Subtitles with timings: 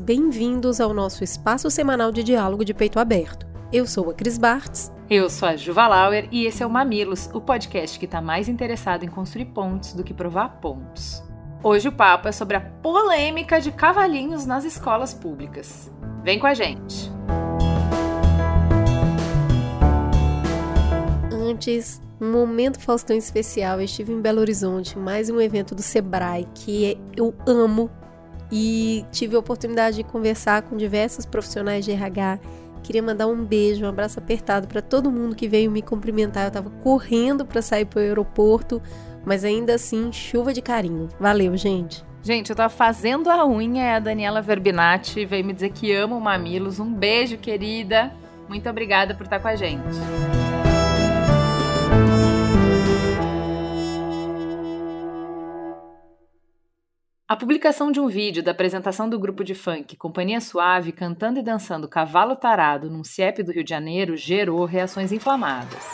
[0.00, 3.46] bem-vindos ao nosso espaço semanal de diálogo de peito aberto.
[3.72, 4.92] Eu sou a Cris Bartz.
[5.08, 8.48] Eu sou a Juva Lauer e esse é o Mamilos, o podcast que está mais
[8.48, 11.22] interessado em construir pontos do que provar pontos.
[11.62, 15.88] Hoje o papo é sobre a polêmica de cavalinhos nas escolas públicas.
[16.24, 17.12] Vem com a gente!
[21.32, 23.78] Antes, um momento Faustão especial.
[23.78, 27.88] Eu estive em Belo Horizonte, mais um evento do Sebrae que eu amo
[28.50, 32.38] e tive a oportunidade de conversar com diversos profissionais de RH.
[32.82, 36.44] Queria mandar um beijo, um abraço apertado para todo mundo que veio me cumprimentar.
[36.44, 38.80] Eu estava correndo para sair para o aeroporto,
[39.24, 41.08] mas ainda assim, chuva de carinho.
[41.20, 42.02] Valeu, gente.
[42.22, 46.16] Gente, eu tava fazendo a unha e a Daniela Verbinati veio me dizer que ama
[46.16, 46.80] o Mamilos.
[46.80, 48.12] Um beijo, querida.
[48.48, 49.84] Muito obrigada por estar com a gente.
[57.28, 61.42] A publicação de um vídeo da apresentação do grupo de funk Companhia Suave cantando e
[61.42, 65.84] dançando Cavalo Tarado num CIEP do Rio de Janeiro gerou reações inflamadas.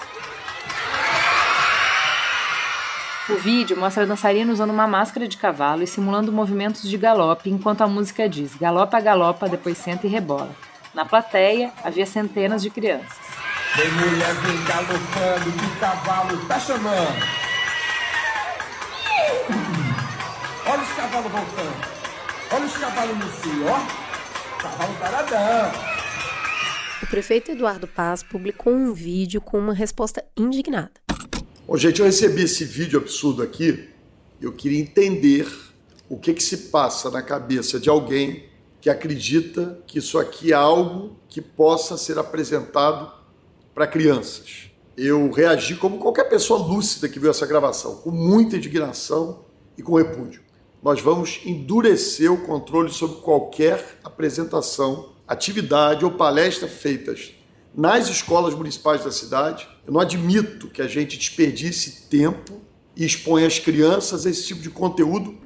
[3.28, 7.82] O vídeo mostra dançarinos usando uma máscara de cavalo e simulando movimentos de galope enquanto
[7.82, 10.54] a música diz galopa, galopa, depois senta e rebola.
[10.94, 13.18] Na plateia havia centenas de crianças.
[13.74, 17.44] Tem mulher vem galopando, que o cavalo tá chamando.
[20.66, 22.04] Olha os cavalos voltando.
[22.50, 24.58] Olha os cavalos no cio, ó.
[24.62, 25.72] Cavalo paradão.
[27.02, 30.92] O prefeito Eduardo Paz publicou um vídeo com uma resposta indignada.
[31.66, 33.90] Bom, gente, eu recebi esse vídeo absurdo aqui.
[34.40, 35.46] Eu queria entender
[36.08, 38.48] o que, que se passa na cabeça de alguém
[38.80, 43.12] que acredita que isso aqui é algo que possa ser apresentado
[43.74, 44.70] para crianças.
[44.96, 49.44] Eu reagi como qualquer pessoa lúcida que viu essa gravação, com muita indignação
[49.76, 50.43] e com repúdio
[50.84, 57.32] nós vamos endurecer o controle sobre qualquer apresentação, atividade ou palestra feitas
[57.74, 59.66] nas escolas municipais da cidade.
[59.86, 62.60] Eu não admito que a gente desperdice tempo
[62.94, 65.38] e exponha as crianças a esse tipo de conteúdo.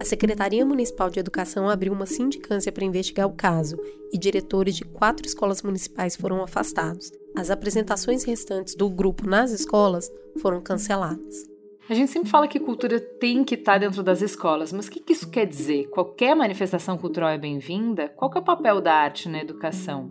[0.00, 3.76] A Secretaria Municipal de Educação abriu uma sindicância para investigar o caso
[4.10, 7.12] e diretores de quatro escolas municipais foram afastados.
[7.36, 10.10] As apresentações restantes do grupo nas escolas
[10.40, 11.51] foram canceladas.
[11.92, 14.98] A gente sempre fala que cultura tem que estar dentro das escolas, mas o que,
[14.98, 15.90] que isso quer dizer?
[15.90, 18.08] Qualquer manifestação cultural é bem-vinda?
[18.08, 20.08] Qual é o papel da arte na educação?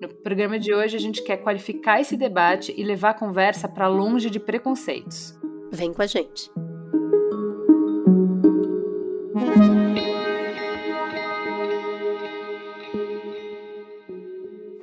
[0.00, 3.86] No programa de hoje, a gente quer qualificar esse debate e levar a conversa para
[3.86, 5.32] longe de preconceitos.
[5.70, 6.50] Vem com a gente!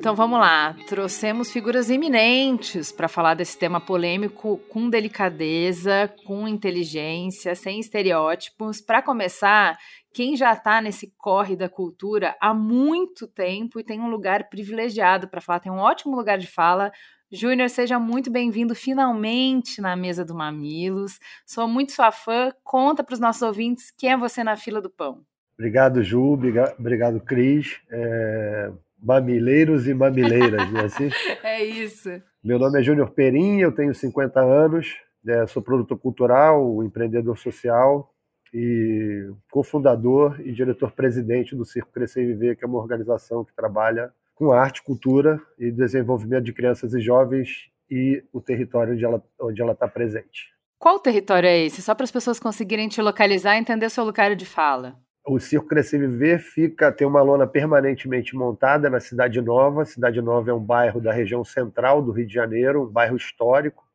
[0.07, 7.53] Então vamos lá, trouxemos figuras eminentes para falar desse tema polêmico com delicadeza, com inteligência,
[7.56, 8.79] sem estereótipos.
[8.79, 9.78] Para começar,
[10.13, 15.28] quem já está nesse corre da cultura há muito tempo e tem um lugar privilegiado
[15.28, 16.89] para falar, tem um ótimo lugar de fala.
[17.29, 21.19] Júnior, seja muito bem-vindo finalmente na mesa do Mamilos.
[21.45, 22.53] Sou muito sua fã.
[22.63, 25.19] Conta para os nossos ouvintes quem é você na fila do pão.
[25.59, 26.39] Obrigado, Ju.
[26.79, 27.81] Obrigado, Cris.
[27.91, 31.09] É mamileiros e mamileiras, não é assim?
[31.43, 32.09] é isso.
[32.43, 34.95] Meu nome é Júnior Perim, eu tenho 50 anos,
[35.27, 38.13] é, sou produtor cultural, empreendedor social
[38.53, 44.11] e cofundador e diretor-presidente do Circo Crescer e Viver, que é uma organização que trabalha
[44.33, 49.61] com arte, cultura e desenvolvimento de crianças e jovens e o território onde ela onde
[49.61, 50.53] ela está presente.
[50.79, 51.81] Qual território é esse?
[51.81, 54.95] Só para as pessoas conseguirem te localizar e entender seu lugar de fala
[55.27, 59.83] o Circo Crescer Viver fica, tem uma lona permanentemente montada na Cidade Nova.
[59.83, 63.85] Cidade Nova é um bairro da região central do Rio de Janeiro, um bairro histórico.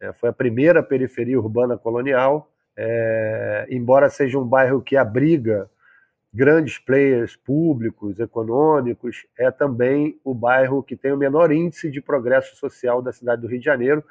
[0.00, 2.50] É, foi a primeira periferia urbana colonial.
[2.74, 5.68] É, embora seja um bairro que abriga
[6.32, 12.56] grandes players públicos, econômicos, é também o bairro que tem o menor índice de progresso
[12.56, 14.02] social da cidade do Rio de Janeiro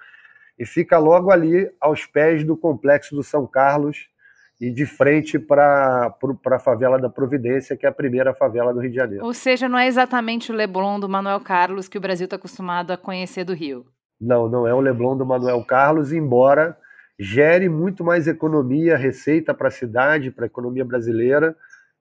[0.57, 4.09] e fica logo ali aos pés do complexo do São Carlos,
[4.59, 6.13] e de frente para
[6.45, 9.25] a favela da Providência, que é a primeira favela do Rio de Janeiro.
[9.25, 12.91] Ou seja, não é exatamente o Leblon do Manuel Carlos que o Brasil está acostumado
[12.91, 13.85] a conhecer do Rio.
[14.19, 16.77] Não, não é o Leblon do Manuel Carlos, embora
[17.17, 21.55] gere muito mais economia, receita para a cidade, para a economia brasileira,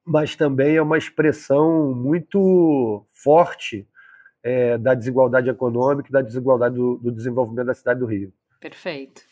[0.05, 3.87] mas também é uma expressão muito forte
[4.43, 8.33] é, da desigualdade econômica e da desigualdade do, do desenvolvimento da cidade do Rio.
[8.61, 9.23] Perfeito.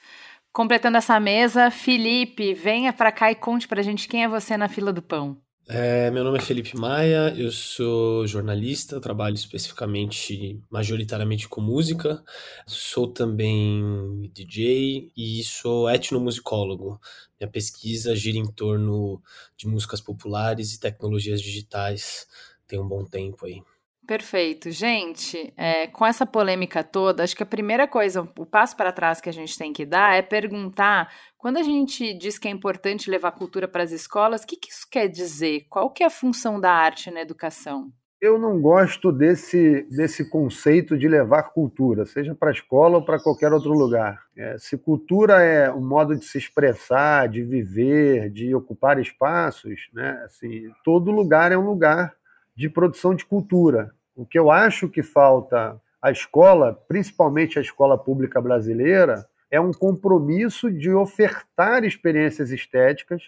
[0.56, 4.56] Completando essa mesa, Felipe, venha para cá e conte para a gente quem é você
[4.56, 5.37] na fila do pão.
[5.69, 12.25] É, meu nome é Felipe Maia, eu sou jornalista, trabalho especificamente, majoritariamente com música,
[12.67, 16.99] sou também DJ e sou etnomusicólogo.
[17.38, 19.20] Minha pesquisa gira em torno
[19.59, 22.26] de músicas populares e tecnologias digitais,
[22.67, 23.61] tem um bom tempo aí.
[24.06, 24.70] Perfeito.
[24.70, 29.20] Gente, é, com essa polêmica toda, acho que a primeira coisa, o passo para trás
[29.20, 33.11] que a gente tem que dar é perguntar, quando a gente diz que é importante
[33.11, 35.67] levar cultura para as escolas, o que, que isso quer dizer?
[35.69, 37.91] Qual que é a função da arte na educação?
[38.20, 43.20] Eu não gosto desse, desse conceito de levar cultura, seja para a escola ou para
[43.20, 44.23] qualquer outro lugar.
[44.37, 50.23] É, se cultura é um modo de se expressar, de viver, de ocupar espaços, né?
[50.25, 52.14] assim, todo lugar é um lugar
[52.56, 53.94] de produção de cultura.
[54.17, 59.73] O que eu acho que falta à escola, principalmente à escola pública brasileira, é um
[59.73, 63.25] compromisso de ofertar experiências estéticas,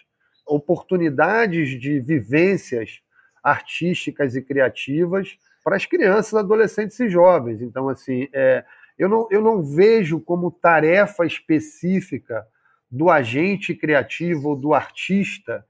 [0.47, 3.01] oportunidades de vivências
[3.43, 7.61] artísticas e criativas para as crianças, adolescentes e jovens.
[7.61, 8.65] Então, assim, é,
[8.97, 12.47] eu, não, eu não vejo como tarefa específica
[12.89, 15.63] do agente criativo ou do artista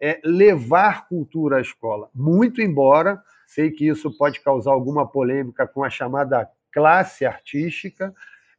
[0.00, 2.08] é levar cultura à escola.
[2.14, 8.12] Muito embora sei que isso pode causar alguma polêmica com a chamada classe artística,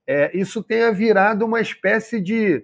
[0.08, 2.64] é, isso tenha virado uma espécie de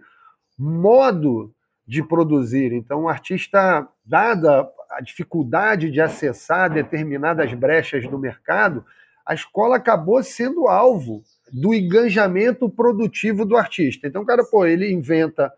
[0.58, 1.54] modo
[1.86, 2.72] de produzir.
[2.72, 8.86] Então, o artista, dada a dificuldade de acessar determinadas brechas do mercado,
[9.26, 14.08] a escola acabou sendo alvo do engajamento produtivo do artista.
[14.08, 15.52] Então, cara, pô, ele inventa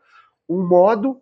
[0.50, 1.22] um modo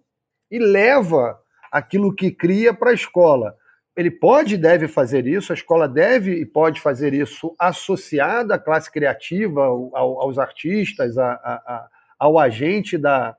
[0.49, 1.39] e leva
[1.73, 3.57] aquilo que cria para a escola.
[3.97, 8.59] Ele pode e deve fazer isso, a escola deve e pode fazer isso associada à
[8.59, 11.87] classe criativa, ao, aos artistas, a, a,
[12.19, 13.35] ao agente da,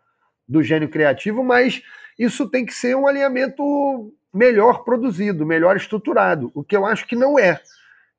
[0.48, 1.80] do gênio criativo, mas
[2.18, 7.14] isso tem que ser um alinhamento melhor produzido, melhor estruturado, o que eu acho que
[7.14, 7.60] não é.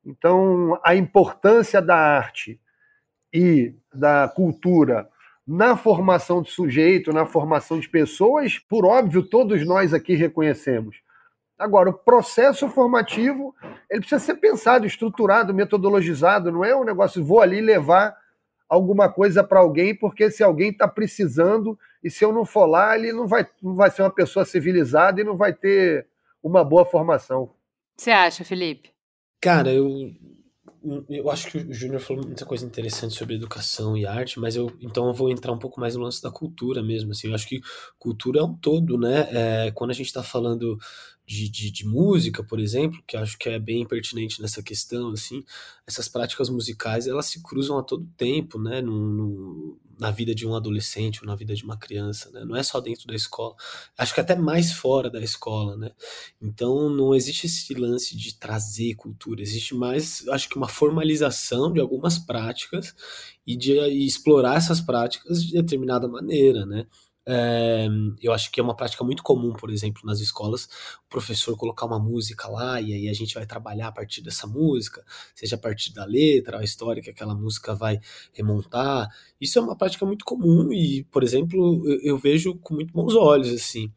[0.06, 2.60] Então, a importância da arte
[3.34, 5.10] e da cultura
[5.48, 10.98] na formação de sujeito, na formação de pessoas, por óbvio, todos nós aqui reconhecemos.
[11.58, 13.56] Agora, o processo formativo
[13.90, 18.16] ele precisa ser pensado, estruturado, metodologizado, não é um negócio, vou ali levar
[18.68, 22.98] alguma coisa para alguém, porque se alguém está precisando, e se eu não for lá,
[22.98, 26.08] ele não vai, não vai ser uma pessoa civilizada e não vai ter
[26.44, 27.52] uma boa formação.
[27.96, 28.92] Você acha, Felipe?
[29.40, 30.12] Cara, eu
[31.10, 34.72] eu acho que o Júnior falou muita coisa interessante sobre educação e arte, mas eu
[34.82, 37.12] então eu vou entrar um pouco mais no lance da cultura mesmo.
[37.12, 37.62] Assim, eu acho que
[37.98, 39.28] cultura é um todo, né?
[39.32, 40.78] É, quando a gente está falando
[41.26, 45.44] de, de, de, música, por exemplo, que acho que é bem pertinente nessa questão, assim,
[45.88, 48.82] essas práticas musicais elas se cruzam a todo tempo, né?
[50.00, 52.44] Na vida de um adolescente ou na vida de uma criança, né?
[52.46, 53.56] Não é só dentro da escola.
[53.98, 55.92] Acho que até mais fora da escola, né?
[56.42, 61.80] Então não existe esse lance de trazer cultura, existe mais, acho que uma formalização de
[61.80, 62.94] algumas práticas
[63.46, 66.86] e de e explorar essas práticas de determinada maneira, né?
[67.27, 67.88] É,
[68.22, 70.66] eu acho que é uma prática muito comum, por exemplo, nas escolas,
[71.06, 74.46] o professor colocar uma música lá e aí a gente vai trabalhar a partir dessa
[74.46, 75.03] música,
[75.34, 78.00] seja a partir da letra, a história que aquela música vai
[78.32, 79.10] remontar.
[79.41, 83.15] Isso é uma prática muito comum e, por exemplo, eu, eu vejo com muito bons
[83.15, 83.91] olhos, assim.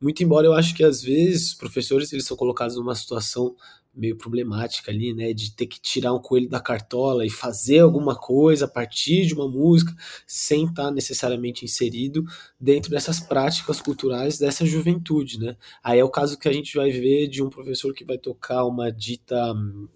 [0.00, 3.56] Muito embora eu acho que às vezes os professores eles são colocados numa situação
[3.96, 8.14] meio problemática ali, né, de ter que tirar um coelho da cartola e fazer alguma
[8.14, 9.94] coisa a partir de uma música
[10.26, 12.24] sem estar necessariamente inserido
[12.60, 15.56] dentro dessas práticas culturais dessa juventude, né?
[15.82, 18.64] Aí é o caso que a gente vai ver de um professor que vai tocar
[18.64, 19.88] uma dita hum,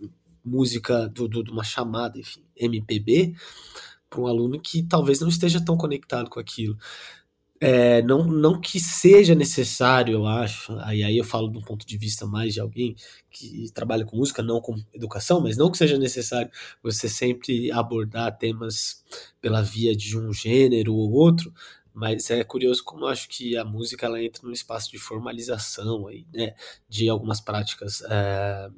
[0.45, 3.35] música do, do, de uma chamada, enfim, MPB,
[4.09, 6.77] para um aluno que talvez não esteja tão conectado com aquilo.
[7.63, 11.99] É, não, não que seja necessário, eu acho, aí, aí eu falo um ponto de
[11.99, 12.97] vista mais de alguém
[13.31, 16.51] que trabalha com música, não com educação, mas não que seja necessário
[16.83, 19.05] você sempre abordar temas
[19.43, 21.53] pela via de um gênero ou outro,
[21.93, 26.07] mas é curioso como eu acho que a música ela entra num espaço de formalização
[26.09, 26.55] aí, né,
[26.89, 28.71] de algumas práticas é,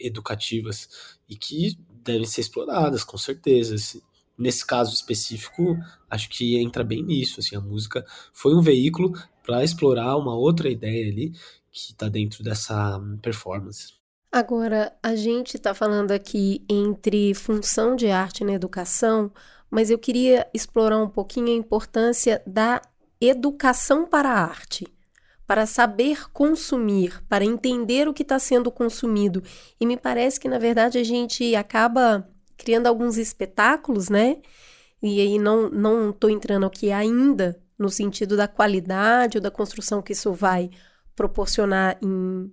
[0.00, 0.88] educativas
[1.28, 3.74] e que devem ser exploradas, com certeza.
[3.74, 4.00] Assim
[4.40, 5.76] nesse caso específico,
[6.08, 7.38] acho que entra bem nisso.
[7.38, 9.12] Assim, a música foi um veículo
[9.44, 11.30] para explorar uma outra ideia ali
[11.70, 13.92] que está dentro dessa performance.
[14.32, 19.30] Agora, a gente está falando aqui entre função de arte na educação,
[19.70, 22.80] mas eu queria explorar um pouquinho a importância da
[23.20, 24.86] educação para a arte.
[25.50, 29.42] para saber consumir, para entender o que está sendo consumido.
[29.80, 32.24] E me parece que, na verdade, a gente acaba
[32.60, 34.38] criando alguns espetáculos, né?
[35.02, 40.02] E aí não não estou entrando aqui ainda no sentido da qualidade ou da construção
[40.02, 40.70] que isso vai
[41.16, 42.52] proporcionar em,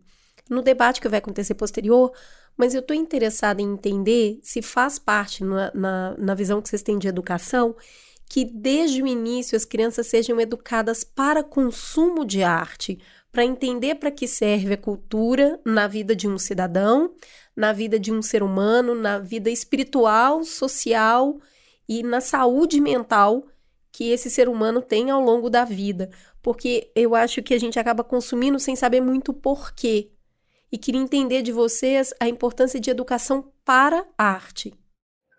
[0.49, 2.11] no debate que vai acontecer posterior,
[2.55, 6.81] mas eu estou interessada em entender se faz parte na, na, na visão que vocês
[6.81, 7.75] têm de educação
[8.29, 12.99] que desde o início as crianças sejam educadas para consumo de arte,
[13.31, 17.13] para entender para que serve a cultura na vida de um cidadão,
[17.57, 21.39] na vida de um ser humano, na vida espiritual, social
[21.89, 23.47] e na saúde mental
[23.91, 26.11] que esse ser humano tem ao longo da vida.
[26.39, 30.11] Porque eu acho que a gente acaba consumindo sem saber muito porquê.
[30.71, 34.71] E queria entender de vocês a importância de educação para a arte.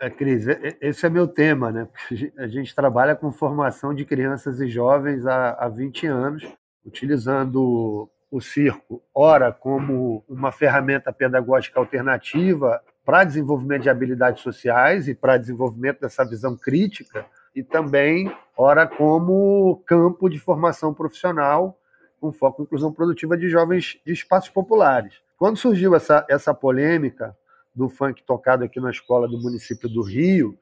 [0.00, 0.44] É, Cris,
[0.80, 1.88] esse é meu tema, né?
[2.36, 6.44] A gente trabalha com formação de crianças e jovens há, há 20 anos,
[6.84, 15.14] utilizando o circo, ora, como uma ferramenta pedagógica alternativa para desenvolvimento de habilidades sociais e
[15.14, 21.78] para desenvolvimento dessa visão crítica, e também, ora, como campo de formação profissional,
[22.20, 25.14] com foco em inclusão produtiva de jovens de espaços populares.
[25.38, 27.34] Quando surgiu essa, essa polêmica
[27.78, 30.58] do funk tocado aqui na escola do município do Rio.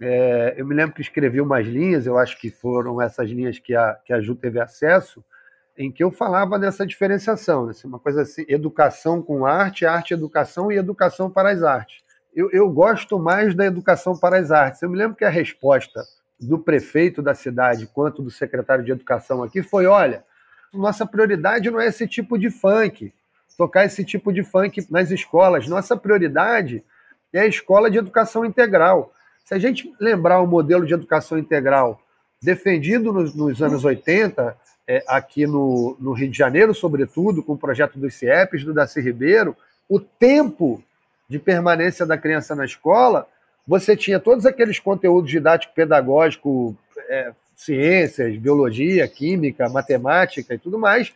[0.00, 3.74] É, eu me lembro que escrevi umas linhas, eu acho que foram essas linhas que
[3.74, 5.24] a, que a Ju teve acesso,
[5.78, 7.68] em que eu falava dessa diferenciação?
[7.68, 12.04] Assim, uma coisa assim, educação com arte, arte, educação e educação para as artes.
[12.34, 14.82] Eu, eu gosto mais da educação para as artes.
[14.82, 16.04] Eu me lembro que a resposta
[16.38, 20.24] do prefeito da cidade quanto do secretário de educação aqui foi: olha,
[20.72, 23.12] nossa prioridade não é esse tipo de funk
[23.56, 25.66] tocar esse tipo de funk nas escolas.
[25.66, 26.84] Nossa prioridade
[27.32, 29.12] é a escola de educação integral.
[29.44, 32.00] Se a gente lembrar o modelo de educação integral
[32.42, 34.56] defendido nos, nos anos 80,
[34.88, 39.00] é, aqui no, no, Rio de Janeiro, sobretudo, com o projeto dos CIEPs, do Daci
[39.00, 39.56] Ribeiro,
[39.88, 40.82] o tempo
[41.28, 43.26] de permanência da criança na escola,
[43.66, 46.76] você tinha todos aqueles conteúdos didático-pedagógico,
[47.08, 51.12] é, ciências, biologia, química, matemática e tudo mais,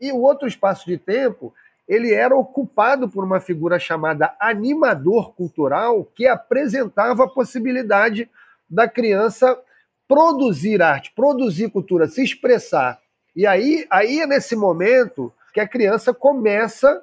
[0.00, 1.52] e o outro espaço de tempo
[1.86, 8.30] ele era ocupado por uma figura chamada animador cultural, que apresentava a possibilidade
[8.68, 9.58] da criança
[10.06, 13.00] produzir arte, produzir cultura, se expressar.
[13.40, 17.02] E aí, aí é nesse momento que a criança começa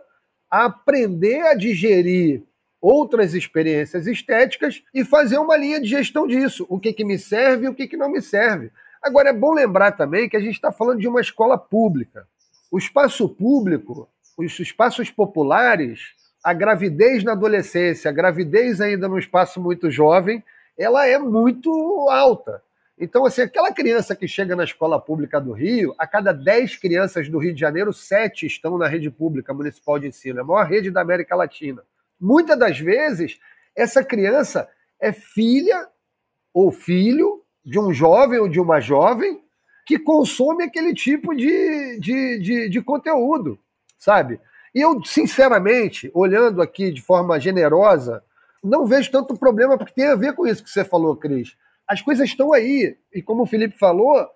[0.52, 2.44] a aprender a digerir
[2.80, 6.64] outras experiências estéticas e fazer uma linha de gestão disso.
[6.70, 8.72] O que, que me serve e o que, que não me serve.
[9.02, 12.28] Agora, é bom lembrar também que a gente está falando de uma escola pública.
[12.70, 16.14] O espaço público os espaços populares,
[16.44, 20.44] a gravidez na adolescência, a gravidez ainda num espaço muito jovem,
[20.78, 21.72] ela é muito
[22.12, 22.62] alta.
[23.00, 27.30] Então, assim, aquela criança que chega na escola pública do Rio, a cada 10 crianças
[27.30, 30.66] do Rio de Janeiro, 7 estão na rede pública municipal de ensino, é a maior
[30.66, 31.84] rede da América Latina.
[32.20, 33.40] Muitas das vezes,
[33.76, 34.68] essa criança
[35.00, 35.88] é filha
[36.52, 39.44] ou filho de um jovem ou de uma jovem
[39.86, 43.60] que consome aquele tipo de, de, de, de conteúdo
[43.98, 44.40] sabe?
[44.74, 48.24] E eu, sinceramente, olhando aqui de forma generosa,
[48.64, 51.56] não vejo tanto problema, porque tem a ver com isso que você falou, Cris.
[51.88, 52.98] As coisas estão aí.
[53.14, 54.28] E como o Felipe falou,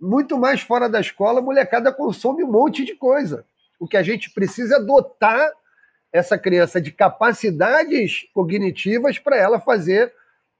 [0.00, 3.44] muito mais fora da escola, a molecada consome um monte de coisa.
[3.78, 5.50] O que a gente precisa é dotar
[6.12, 10.12] essa criança de capacidades cognitivas para ela fazer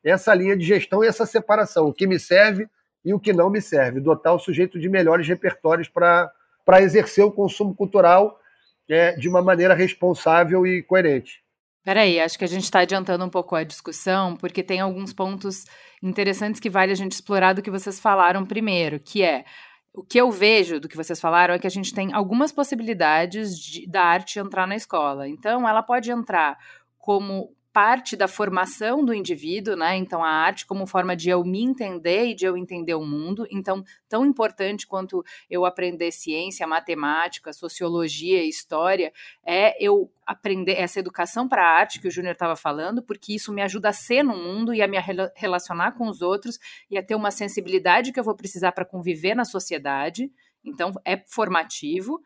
[0.03, 2.69] essa linha de gestão e essa separação, o que me serve
[3.05, 4.01] e o que não me serve.
[4.01, 6.33] Dotar o sujeito de melhores repertórios para
[6.81, 8.41] exercer o consumo cultural
[8.89, 11.44] é, de uma maneira responsável e coerente.
[11.85, 15.67] Peraí, acho que a gente está adiantando um pouco a discussão, porque tem alguns pontos
[16.03, 19.45] interessantes que vale a gente explorar do que vocês falaram primeiro, que é
[19.93, 23.57] o que eu vejo do que vocês falaram é que a gente tem algumas possibilidades
[23.57, 25.29] de, da arte entrar na escola.
[25.29, 26.59] Então, ela pode entrar
[26.99, 29.97] como parte da formação do indivíduo, né?
[29.97, 33.49] Então a arte como forma de eu me entender e de eu entender o mundo.
[33.51, 39.13] Então, tão importante quanto eu aprender ciência, matemática, sociologia, história,
[39.45, 43.53] é eu aprender essa educação para a arte que o Júnior estava falando, porque isso
[43.53, 44.97] me ajuda a ser no mundo e a me
[45.35, 49.35] relacionar com os outros e a ter uma sensibilidade que eu vou precisar para conviver
[49.35, 50.31] na sociedade.
[50.65, 52.23] Então, é formativo.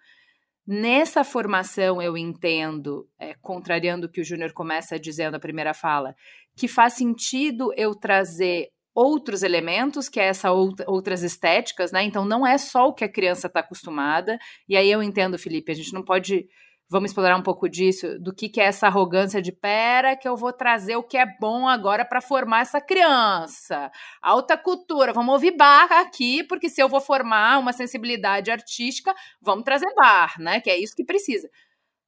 [0.71, 6.15] Nessa formação, eu entendo, é, contrariando o que o Júnior começa dizendo na primeira fala,
[6.55, 12.03] que faz sentido eu trazer outros elementos, que é essa outra, outras estéticas, né?
[12.03, 14.39] Então não é só o que a criança está acostumada.
[14.69, 16.47] E aí eu entendo, Felipe, a gente não pode
[16.90, 20.35] Vamos explorar um pouco disso, do que, que é essa arrogância de pera, que eu
[20.35, 23.90] vou trazer o que é bom agora para formar essa criança.
[24.23, 29.64] Alta cultura, vamos ouvir bar aqui, porque se eu vou formar uma sensibilidade artística, vamos
[29.64, 30.61] trazer bar, né?
[30.62, 31.50] Que é isso que precisa.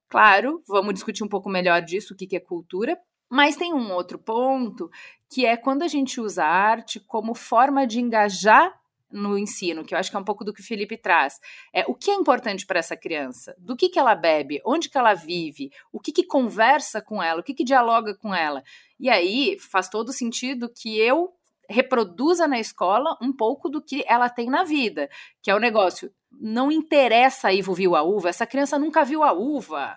[0.08, 3.92] Claro, vamos discutir um pouco melhor disso, o que, que é cultura, mas tem um
[3.92, 4.90] outro ponto,
[5.30, 8.79] que é quando a gente usa a arte como forma de engajar
[9.10, 11.40] no ensino, que eu acho que é um pouco do que o Felipe traz.
[11.72, 13.54] É o que é importante para essa criança?
[13.58, 14.60] Do que, que ela bebe?
[14.64, 15.70] Onde que ela vive?
[15.92, 17.40] O que, que conversa com ela?
[17.40, 18.62] O que, que dialoga com ela?
[18.98, 21.32] E aí faz todo sentido que eu
[21.68, 25.08] reproduza na escola um pouco do que ela tem na vida,
[25.40, 26.12] que é o negócio.
[26.32, 29.96] Não interessa a Ivo viu a uva, essa criança nunca viu a uva.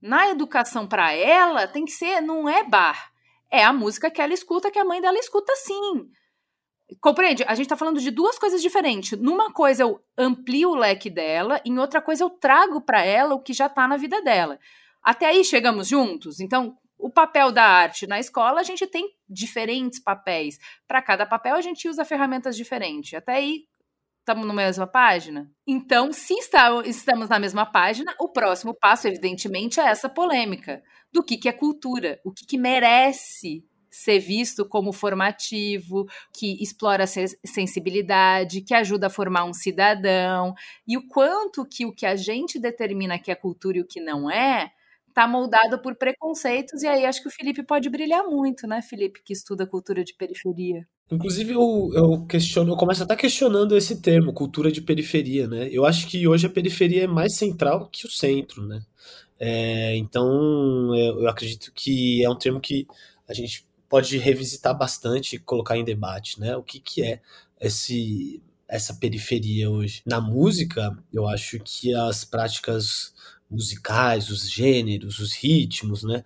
[0.00, 3.12] Na educação para ela tem que ser, não é bar,
[3.50, 6.10] é a música que ela escuta, que a mãe dela escuta sim.
[7.00, 7.44] Compreende?
[7.46, 9.18] A gente tá falando de duas coisas diferentes.
[9.18, 13.42] Numa coisa eu amplio o leque dela, em outra coisa eu trago para ela o
[13.42, 14.58] que já tá na vida dela.
[15.02, 16.38] Até aí chegamos juntos?
[16.40, 20.58] Então, o papel da arte na escola, a gente tem diferentes papéis.
[20.86, 23.14] Para cada papel, a gente usa ferramentas diferentes.
[23.14, 23.64] Até aí,
[24.20, 25.50] estamos na mesma página?
[25.66, 30.80] Então, se está, estamos na mesma página, o próximo passo, evidentemente, é essa polêmica
[31.12, 37.04] do que, que é cultura, o que, que merece ser visto como formativo, que explora
[37.04, 40.54] a sensibilidade, que ajuda a formar um cidadão,
[40.88, 44.00] e o quanto que o que a gente determina que é cultura e o que
[44.00, 44.70] não é,
[45.06, 49.20] está moldado por preconceitos, e aí acho que o Felipe pode brilhar muito, né, Felipe,
[49.22, 50.88] que estuda cultura de periferia.
[51.10, 55.68] Inclusive, eu, eu questiono, eu começo até questionando esse termo, cultura de periferia, né?
[55.70, 58.80] Eu acho que hoje a periferia é mais central que o centro, né?
[59.38, 60.24] É, então,
[60.96, 62.86] eu acredito que é um termo que
[63.28, 66.56] a gente pode revisitar bastante e colocar em debate, né?
[66.56, 67.20] O que, que é
[67.60, 70.00] esse, essa periferia hoje?
[70.06, 73.12] Na música, eu acho que as práticas
[73.50, 76.24] musicais, os gêneros, os ritmos, né,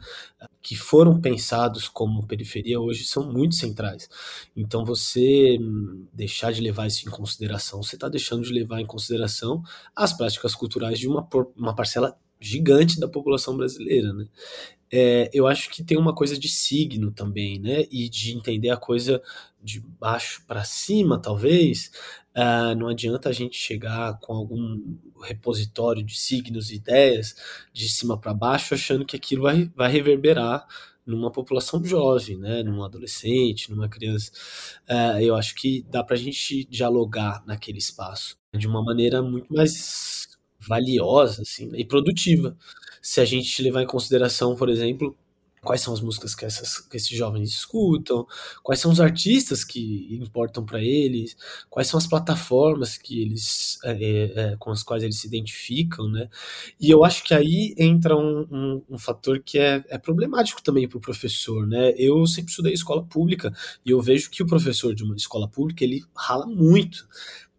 [0.63, 4.09] que foram pensados como periferia hoje são muito centrais.
[4.57, 5.59] Então você
[6.13, 9.61] deixar de levar isso em consideração, você está deixando de levar em consideração
[9.95, 14.27] as práticas culturais de uma, uma parcela gigante da população brasileira, né?
[14.93, 17.87] É, eu acho que tem uma coisa de signo também, né?
[17.91, 19.21] E de entender a coisa
[19.63, 21.91] de baixo para cima, talvez.
[22.37, 27.35] Uh, não adianta a gente chegar com algum repositório de signos e ideias
[27.73, 30.67] de cima para baixo, achando que aquilo vai, vai reverberar
[31.05, 32.63] numa população jovem, né?
[32.63, 34.31] Num adolescente, numa criança.
[34.89, 39.53] Uh, eu acho que dá para a gente dialogar naquele espaço de uma maneira muito
[39.53, 40.26] mais
[40.67, 41.79] valiosa assim, né?
[41.79, 42.57] e produtiva
[43.03, 45.17] se a gente levar em consideração, por exemplo,
[45.67, 48.27] quais são as músicas que, essas, que esses jovens escutam,
[48.63, 51.37] quais são os artistas que importam para eles,
[51.69, 56.09] quais são as plataformas que eles é, é, é, com as quais eles se identificam,
[56.09, 56.29] né?
[56.81, 60.89] E eu acho que aí entra um, um, um fator que é, é problemático também
[60.89, 61.93] para o professor, né?
[61.97, 63.53] Eu sempre estudei escola pública
[63.85, 67.07] e eu vejo que o professor de uma escola pública ele rala muito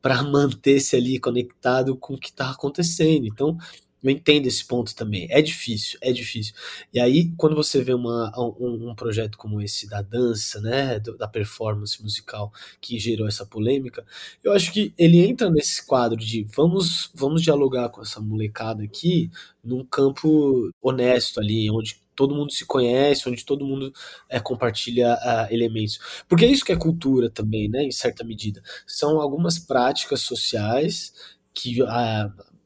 [0.07, 3.25] para manter-se ali conectado com o que está acontecendo.
[3.27, 3.57] Então
[4.01, 5.27] eu entendo esse ponto também.
[5.29, 6.53] É difícil, é difícil.
[6.93, 11.27] E aí, quando você vê uma, um, um projeto como esse da dança, né, da
[11.27, 14.05] performance musical que gerou essa polêmica,
[14.41, 19.29] eu acho que ele entra nesse quadro de vamos, vamos dialogar com essa molecada aqui
[19.61, 23.93] num campo honesto ali, onde todo mundo se conhece, onde todo mundo
[24.27, 25.99] é, compartilha uh, elementos.
[26.27, 28.61] Porque é isso que é cultura também, né, em certa medida.
[28.87, 31.13] São algumas práticas sociais
[31.53, 31.87] que uh,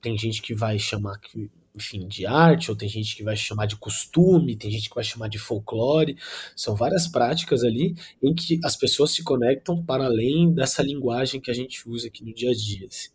[0.01, 3.65] tem gente que vai chamar que enfim, de arte, ou tem gente que vai chamar
[3.65, 6.17] de costume, tem gente que vai chamar de folclore.
[6.55, 11.49] São várias práticas ali em que as pessoas se conectam para além dessa linguagem que
[11.51, 12.87] a gente usa aqui no dia a dia.
[12.87, 13.09] Assim.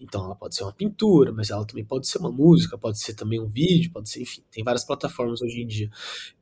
[0.00, 3.14] Então, ela pode ser uma pintura, mas ela também pode ser uma música, pode ser
[3.14, 5.90] também um vídeo, pode ser, enfim, tem várias plataformas hoje em dia.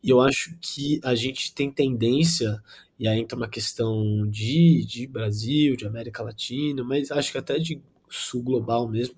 [0.02, 2.60] E eu acho que a gente tem tendência
[2.98, 7.58] e aí entra uma questão de, de Brasil, de América Latina, mas acho que até
[7.58, 7.80] de
[8.10, 9.14] sul global mesmo,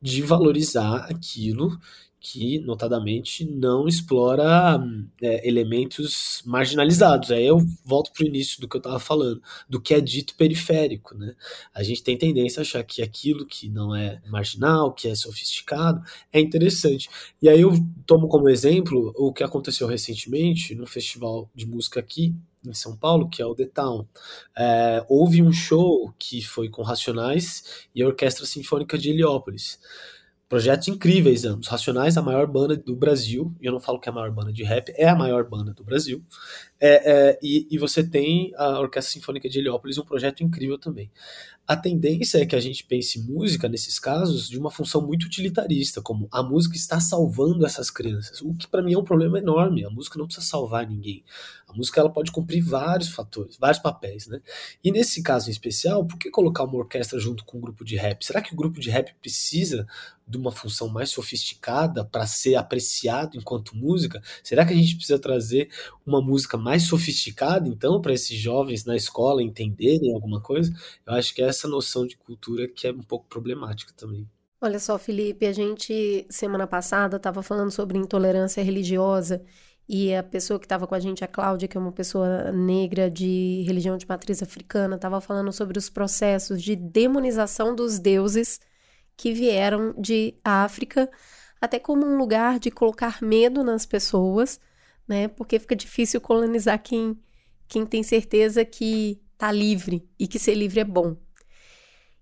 [0.00, 1.78] de valorizar aquilo
[2.20, 4.78] que, notadamente, não explora
[5.22, 7.30] é, elementos marginalizados.
[7.30, 10.34] Aí eu volto para o início do que eu estava falando, do que é dito
[10.36, 11.16] periférico.
[11.16, 11.34] Né?
[11.74, 16.02] A gente tem tendência a achar que aquilo que não é marginal, que é sofisticado,
[16.30, 17.08] é interessante.
[17.40, 17.72] E aí eu
[18.04, 22.34] tomo como exemplo o que aconteceu recentemente no festival de música aqui,
[22.66, 24.06] em São Paulo, que é o The Town.
[24.54, 29.78] É, houve um show que foi com Racionais e a Orquestra Sinfônica de Heliópolis.
[30.50, 31.68] Projetos incríveis ambos.
[31.68, 34.52] Racionais, a maior banda do Brasil, e eu não falo que é a maior banda
[34.52, 36.24] de rap, é a maior banda do Brasil.
[36.80, 41.10] É, é, e, e, você tem a Orquestra Sinfônica de Heliópolis, um projeto incrível também.
[41.66, 46.02] A tendência é que a gente pense música, nesses casos, de uma função muito utilitarista,
[46.02, 49.84] como a música está salvando essas crianças, o que para mim é um problema enorme.
[49.84, 51.22] A música não precisa salvar ninguém.
[51.68, 54.40] A música ela pode cumprir vários fatores, vários papéis, né?
[54.82, 57.94] E nesse caso em especial, por que colocar uma orquestra junto com um grupo de
[57.94, 58.24] rap?
[58.24, 59.86] Será que o grupo de rap precisa
[60.26, 64.20] de uma função mais sofisticada para ser apreciado enquanto música?
[64.42, 65.68] Será que a gente precisa trazer
[66.04, 70.72] uma música mais sofisticada, então, para esses jovens na escola entenderem alguma coisa?
[71.06, 74.28] Eu acho que é essa noção de cultura que é um pouco problemática também.
[74.60, 79.42] Olha só, Felipe, a gente semana passada estava falando sobre intolerância religiosa
[79.88, 83.10] e a pessoa que estava com a gente, a Cláudia, que é uma pessoa negra
[83.10, 88.60] de religião de matriz africana, estava falando sobre os processos de demonização dos deuses
[89.16, 91.10] que vieram de África,
[91.60, 94.60] até como um lugar de colocar medo nas pessoas,
[95.10, 95.26] né?
[95.26, 97.18] Porque fica difícil colonizar quem,
[97.66, 101.16] quem tem certeza que tá livre e que ser livre é bom.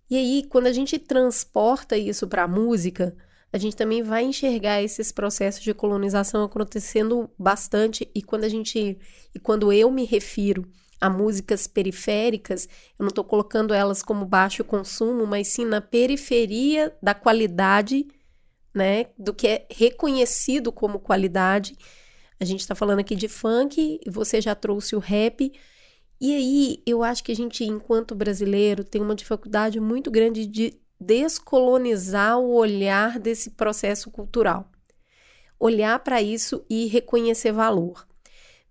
[0.09, 3.15] E aí, quando a gente transporta isso para a música,
[3.53, 8.99] a gente também vai enxergar esses processos de colonização acontecendo bastante e quando a gente
[9.35, 10.67] e quando eu me refiro
[10.99, 12.67] a músicas periféricas,
[12.99, 18.07] eu não estou colocando elas como baixo consumo, mas sim na periferia da qualidade,
[18.75, 21.77] né, do que é reconhecido como qualidade.
[22.41, 25.53] A gente está falando aqui de funk, você já trouxe o rap.
[26.21, 30.79] E aí, eu acho que a gente, enquanto brasileiro, tem uma dificuldade muito grande de
[31.01, 34.71] descolonizar o olhar desse processo cultural.
[35.59, 38.07] Olhar para isso e reconhecer valor.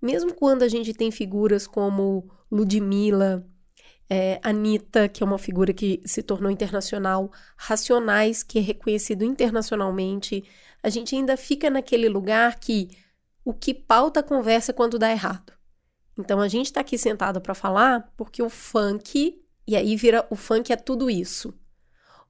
[0.01, 3.45] Mesmo quando a gente tem figuras como Ludmilla,
[4.09, 10.43] é, Anitta, que é uma figura que se tornou internacional, Racionais, que é reconhecido internacionalmente,
[10.81, 12.89] a gente ainda fica naquele lugar que
[13.47, 15.53] o que pauta a conversa quando dá errado.
[16.19, 20.35] Então a gente está aqui sentado para falar porque o funk, e aí vira o
[20.35, 21.53] funk é tudo isso.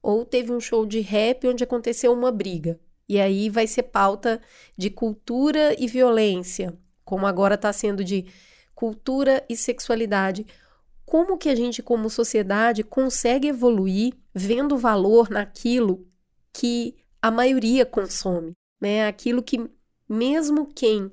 [0.00, 2.78] Ou teve um show de rap onde aconteceu uma briga.
[3.08, 4.40] E aí vai ser pauta
[4.76, 8.26] de cultura e violência como agora está sendo de
[8.72, 10.46] cultura e sexualidade.
[11.04, 16.06] Como que a gente, como sociedade, consegue evoluir vendo valor naquilo
[16.52, 19.08] que a maioria consome, né?
[19.08, 19.68] Aquilo que
[20.08, 21.12] mesmo quem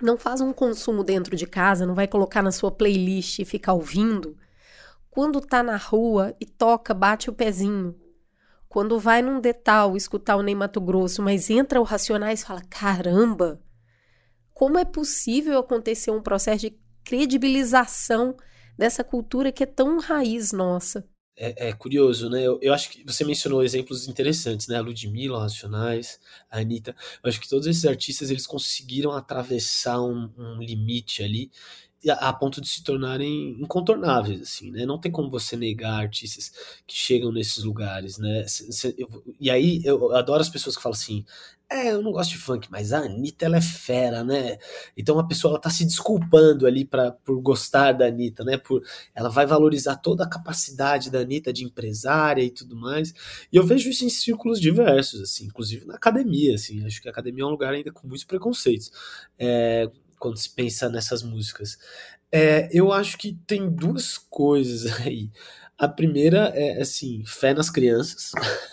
[0.00, 3.72] não faz um consumo dentro de casa, não vai colocar na sua playlist e ficar
[3.72, 4.36] ouvindo,
[5.10, 7.98] quando tá na rua e toca, bate o pezinho.
[8.68, 12.62] Quando vai num detal escutar o Ney Mato Grosso, mas entra o Racionais e fala:
[12.68, 13.60] caramba,
[14.52, 18.36] como é possível acontecer um processo de credibilização
[18.76, 21.08] dessa cultura que é tão raiz nossa?
[21.40, 22.44] É, é curioso, né?
[22.44, 24.76] Eu, eu, acho que você mencionou exemplos interessantes, né?
[24.76, 26.18] A Ludmilla, Racionais,
[26.50, 26.96] a Anitta.
[27.22, 31.50] Eu acho que todos esses artistas eles conseguiram atravessar um, um limite ali
[32.08, 34.86] a, a ponto de se tornarem incontornáveis, assim, né?
[34.86, 36.52] Não tem como você negar artistas
[36.86, 38.44] que chegam nesses lugares, né?
[39.40, 41.24] e aí eu adoro as pessoas que falam assim,
[41.70, 44.56] é, eu não gosto de funk, mas a Anitta, ela é fera, né?
[44.96, 48.56] Então a pessoa, ela tá se desculpando ali pra, por gostar da Anitta, né?
[48.56, 48.82] Por,
[49.14, 53.12] ela vai valorizar toda a capacidade da Anitta de empresária e tudo mais.
[53.52, 56.84] E eu vejo isso em círculos diversos, assim, inclusive na academia, assim.
[56.86, 58.90] Acho que a academia é um lugar ainda com muitos preconceitos.
[59.38, 61.78] É, quando se pensa nessas músicas.
[62.30, 65.30] É, eu acho que tem duas coisas aí.
[65.78, 68.32] A primeira é, assim, fé nas crianças,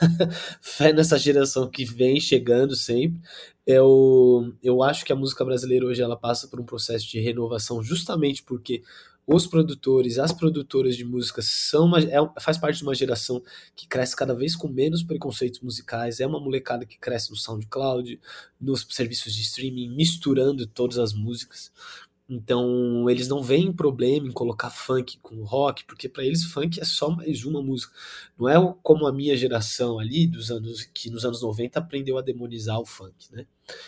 [0.59, 3.21] fé nessa geração que vem chegando sempre.
[3.65, 7.83] Eu, eu acho que a música brasileira hoje ela passa por um processo de renovação
[7.83, 8.81] justamente porque
[9.27, 13.41] os produtores, as produtoras de música são uma, é, faz parte de uma geração
[13.75, 18.19] que cresce cada vez com menos preconceitos musicais, é uma molecada que cresce no SoundCloud,
[18.61, 21.71] nos serviços de streaming, misturando todas as músicas.
[22.27, 26.83] Então, eles não veem problema em colocar funk com rock, porque para eles funk é
[26.83, 27.93] só mais uma música.
[28.38, 32.23] Não é como a minha geração ali dos anos que nos anos 90 aprendeu a
[32.23, 33.45] demonizar o funk, né?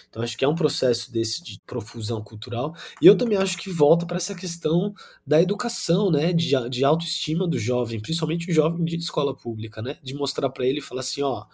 [0.08, 2.76] Então, acho que é um processo desse de profusão cultural.
[3.02, 4.94] E eu também acho que volta para essa questão
[5.26, 9.98] da educação, né, de, de autoestima do jovem, principalmente o jovem de escola pública, né,
[10.04, 11.46] de mostrar para ele e falar assim, ó,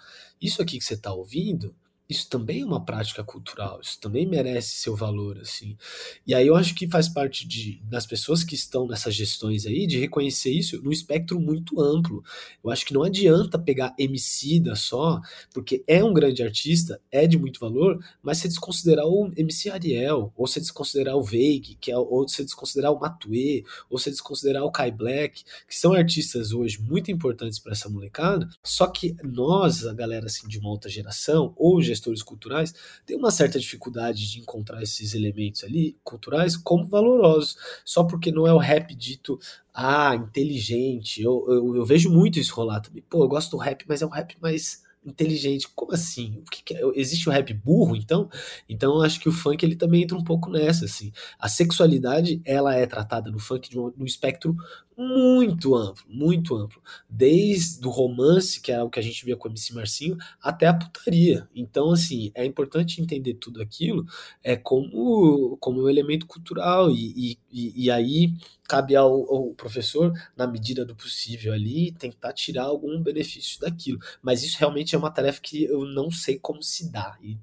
[0.42, 1.74] isso aqui que você está ouvindo
[2.10, 5.78] isso também é uma prática cultural, isso também merece seu valor, assim.
[6.28, 9.88] E aí eu acho que faz parte de, das pessoas que estão nessas gestões aí,
[9.88, 12.24] de reconhecer isso num espectro muito amplo.
[12.64, 15.22] Eu acho que não adianta pegar Emicida só,
[15.54, 20.32] porque é um grande artista, é de muito valor, mas se desconsiderar o MC Ariel,
[20.36, 24.64] ou se desconsiderar o Veig, que é, ou se desconsiderar o Matue, ou se desconsiderar
[24.64, 29.86] o Kai Black, que são artistas hoje muito importantes para essa molecada, só que nós,
[29.86, 32.74] a galera assim de uma outra geração, ou gestores culturais
[33.06, 38.48] têm uma certa dificuldade de encontrar esses elementos ali culturais como valorosos, só porque não
[38.48, 39.40] é o rap dito
[39.74, 41.22] ah, inteligente.
[41.22, 43.04] Eu, eu, eu vejo muito isso rolar também.
[43.10, 45.68] Pô, eu gosto do rap, mas é um rap mais inteligente.
[45.76, 46.40] Como assim?
[46.40, 46.82] O que, que é?
[46.96, 48.30] Existe o rap burro, então?
[48.68, 51.12] Então acho que o funk ele também entra um pouco nessa, assim.
[51.38, 54.56] A sexualidade, ela é tratada no funk de um, de um espectro
[54.98, 56.82] muito amplo, muito amplo.
[57.10, 60.68] Desde o romance, que é o que a gente via com o MC Marcinho, até
[60.68, 61.48] a putaria.
[61.56, 64.06] Então, assim, é importante entender tudo aquilo
[64.44, 66.92] é como, como um elemento cultural.
[66.92, 68.34] E, e, e aí
[68.68, 74.00] cabe ao, ao, professor, na medida do possível ali, tentar tirar algum benefício daquilo.
[74.22, 77.18] Mas isso realmente é uma tarefa que eu não sei como se dá.
[77.22, 77.38] E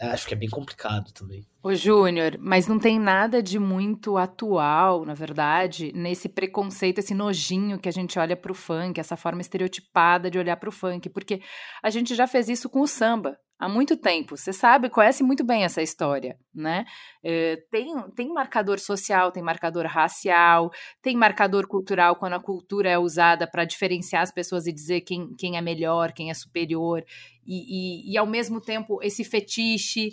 [0.00, 1.46] acho que é bem complicado também.
[1.62, 7.78] Ô, Júnior, mas não tem nada de muito atual, na verdade, nesse preconceito, esse nojinho
[7.78, 11.08] que a gente olha para o funk, essa forma estereotipada de olhar para o funk,
[11.08, 11.40] porque
[11.82, 14.36] a gente já fez isso com o samba há muito tempo.
[14.36, 16.84] Você sabe, conhece muito bem essa história, né?
[17.22, 22.98] É, tem, tem marcador social, tem marcador racial, tem marcador cultural quando a cultura é
[22.98, 27.04] usada para diferenciar as pessoas e dizer quem, quem é melhor, quem é superior,
[27.46, 30.10] e, e, e ao mesmo tempo esse fetiche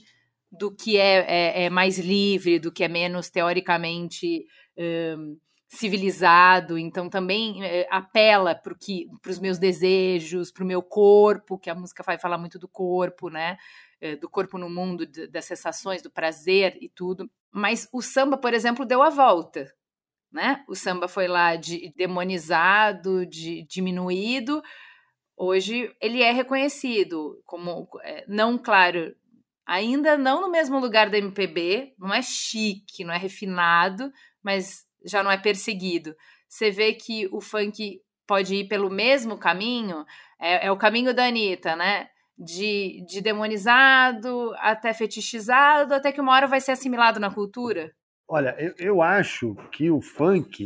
[0.51, 4.45] do que é, é, é mais livre, do que é menos teoricamente
[4.77, 5.37] um,
[5.71, 6.77] civilizado.
[6.77, 8.75] Então também é, apela para
[9.31, 13.29] os meus desejos, para o meu corpo, que a música vai falar muito do corpo,
[13.29, 13.57] né?
[14.01, 17.29] É, do corpo no mundo, de, das sensações, do prazer e tudo.
[17.51, 19.71] Mas o samba, por exemplo, deu a volta.
[20.31, 20.63] Né?
[20.67, 24.61] O samba foi lá de demonizado, de diminuído.
[25.37, 29.13] Hoje ele é reconhecido como é, não, claro,
[29.65, 34.11] Ainda não no mesmo lugar da MPB, não é chique, não é refinado,
[34.43, 36.15] mas já não é perseguido.
[36.47, 40.05] Você vê que o funk pode ir pelo mesmo caminho,
[40.39, 42.07] é, é o caminho da Anitta, né?
[42.37, 47.91] De, de demonizado até fetichizado, até que uma hora vai ser assimilado na cultura?
[48.27, 50.65] Olha, eu, eu acho que o funk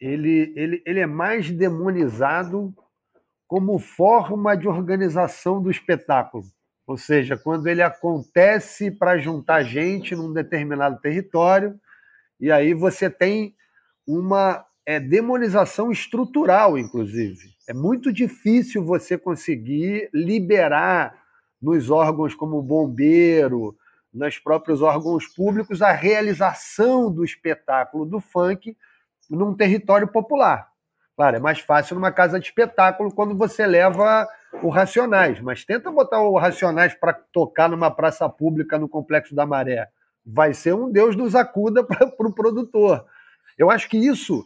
[0.00, 2.74] ele, ele, ele é mais demonizado
[3.46, 6.42] como forma de organização do espetáculo.
[6.86, 11.78] Ou seja, quando ele acontece para juntar gente num determinado território,
[12.40, 13.54] e aí você tem
[14.06, 17.52] uma é, demonização estrutural, inclusive.
[17.68, 21.14] É muito difícil você conseguir liberar
[21.60, 23.76] nos órgãos como o bombeiro,
[24.12, 28.76] nos próprios órgãos públicos, a realização do espetáculo do funk
[29.30, 30.68] num território popular.
[31.16, 34.26] Claro, é mais fácil numa casa de espetáculo quando você leva
[34.62, 39.46] o Racionais, mas tenta botar o Racionais para tocar numa praça pública no Complexo da
[39.46, 39.88] Maré.
[40.24, 43.06] Vai ser um Deus nos acuda para o pro produtor.
[43.58, 44.44] Eu acho que isso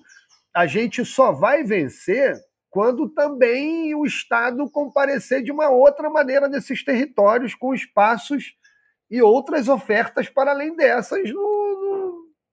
[0.55, 2.35] a gente só vai vencer
[2.71, 8.55] quando também o Estado comparecer de uma outra maneira nesses territórios, com espaços
[9.11, 11.31] e outras ofertas para além dessas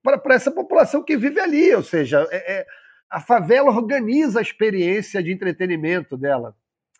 [0.01, 1.73] para essa população que vive ali.
[1.73, 2.65] Ou seja, é, é,
[3.09, 6.55] a favela organiza a experiência de entretenimento dela.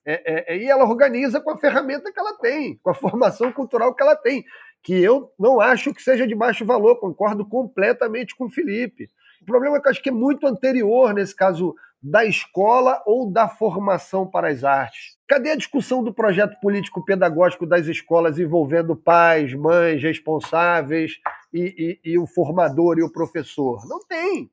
[0.06, 3.96] É, é, e ela organiza com a ferramenta que ela tem, com a formação cultural
[3.96, 4.44] que ela tem,
[4.82, 9.10] que eu não acho que seja de baixo valor, concordo completamente com o Felipe.
[9.44, 13.30] O problema é que eu acho que é muito anterior, nesse caso, da escola ou
[13.30, 15.18] da formação para as artes.
[15.28, 21.20] Cadê a discussão do projeto político-pedagógico das escolas envolvendo pais, mães, responsáveis
[21.54, 23.86] e, e, e o formador e o professor?
[23.86, 24.50] Não tem.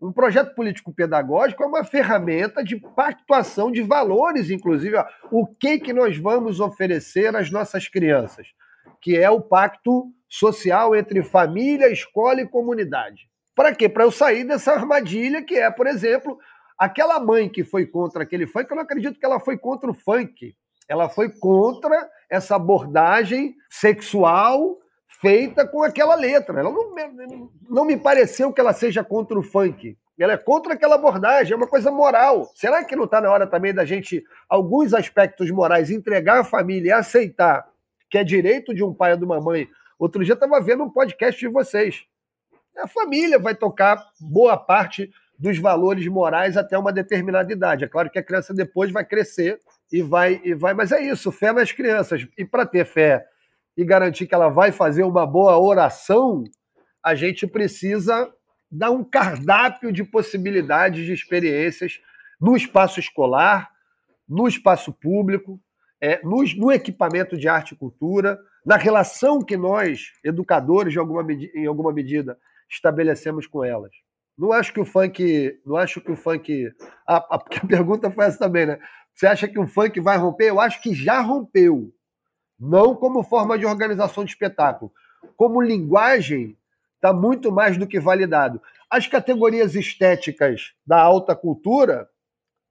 [0.00, 4.96] Um projeto político-pedagógico é uma ferramenta de pactuação de valores, inclusive.
[4.96, 8.46] Ó, o que, que nós vamos oferecer às nossas crianças?
[9.02, 13.28] Que é o pacto social entre família, escola e comunidade.
[13.54, 13.88] Para quê?
[13.88, 16.38] Para eu sair dessa armadilha que é, por exemplo,
[16.78, 19.94] aquela mãe que foi contra aquele funk, eu não acredito que ela foi contra o
[19.94, 20.54] funk.
[20.88, 24.78] Ela foi contra essa abordagem sexual
[25.20, 26.60] feita com aquela letra.
[26.60, 29.96] Ela não, não me pareceu que ela seja contra o funk.
[30.18, 32.50] Ela é contra aquela abordagem, é uma coisa moral.
[32.54, 36.90] Será que não está na hora também da gente, alguns aspectos morais, entregar à família
[36.90, 37.66] e aceitar
[38.08, 39.68] que é direito de um pai ou de uma mãe?
[39.98, 42.06] Outro dia estava vendo um podcast de vocês.
[42.78, 47.84] A família vai tocar boa parte dos valores morais até uma determinada idade.
[47.84, 49.58] É claro que a criança depois vai crescer
[49.92, 52.26] e vai, e vai, mas é isso, fé nas crianças.
[52.36, 53.24] E para ter fé
[53.76, 56.44] e garantir que ela vai fazer uma boa oração,
[57.02, 58.32] a gente precisa
[58.70, 62.00] dar um cardápio de possibilidades de experiências
[62.40, 63.70] no espaço escolar,
[64.28, 65.60] no espaço público,
[66.00, 71.24] é, no, no, equipamento de arte e cultura, na relação que nós, educadores, de alguma,
[71.32, 73.92] em alguma medida, estabelecemos com elas.
[74.36, 75.60] Não acho que o funk.
[75.64, 76.72] Não acho que o funk.
[77.06, 78.78] A, a, a pergunta foi essa também, né?
[79.14, 80.48] Você acha que o funk vai romper?
[80.48, 81.92] Eu acho que já rompeu.
[82.58, 84.92] Não como forma de organização de espetáculo.
[85.36, 86.56] Como linguagem,
[86.96, 88.60] está muito mais do que validado.
[88.90, 92.08] As categorias estéticas da alta cultura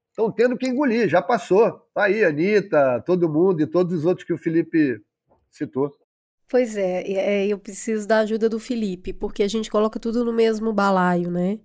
[0.09, 1.71] estão tendo que engolir, já passou.
[1.93, 5.01] Tá aí, Anitta, todo mundo e todos os outros que o Felipe
[5.49, 5.91] citou.
[6.53, 10.31] Pois é, é, eu preciso da ajuda do Felipe, porque a gente coloca tudo no
[10.31, 11.57] mesmo balaio, né?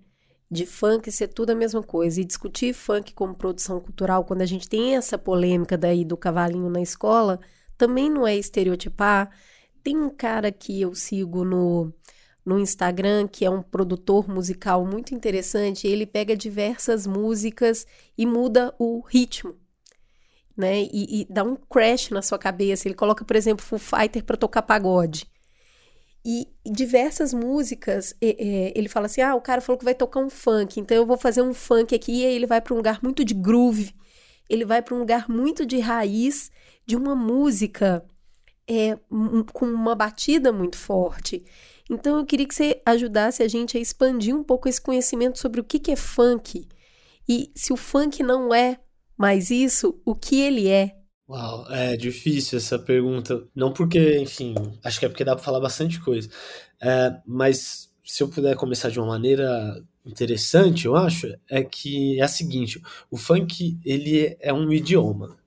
[0.49, 2.19] De funk ser tudo a mesma coisa.
[2.19, 6.71] E discutir funk como produção cultural, quando a gente tem essa polêmica daí do cavalinho
[6.71, 7.39] na escola,
[7.77, 9.29] também não é estereotipar.
[9.83, 11.93] Tem um cara que eu sigo no,
[12.43, 15.87] no Instagram, que é um produtor musical muito interessante.
[15.87, 17.85] Ele pega diversas músicas
[18.17, 19.55] e muda o ritmo
[20.59, 20.81] né?
[20.81, 22.87] E, e, dá um crash na sua cabeça.
[22.87, 25.25] Ele coloca, por exemplo, Full Fighter para tocar pagode.
[26.25, 29.95] E, e diversas músicas, é, é, ele fala assim: ah, o cara falou que vai
[29.95, 32.11] tocar um funk, então eu vou fazer um funk aqui.
[32.11, 33.95] E aí ele vai para um lugar muito de groove,
[34.49, 36.51] ele vai para um lugar muito de raiz
[36.85, 38.05] de uma música
[38.67, 38.97] é,
[39.53, 41.45] com uma batida muito forte.
[41.89, 45.61] Então eu queria que você ajudasse a gente a expandir um pouco esse conhecimento sobre
[45.61, 46.67] o que, que é funk.
[47.27, 48.77] E se o funk não é
[49.19, 50.95] mas isso, o que ele é?
[51.27, 53.45] Uau, é difícil essa pergunta.
[53.53, 56.29] Não porque, enfim, acho que é porque dá para falar bastante coisa.
[56.81, 62.23] É, mas se eu puder começar de uma maneira interessante, eu acho, é que é
[62.23, 65.37] a seguinte: o funk ele é um idioma.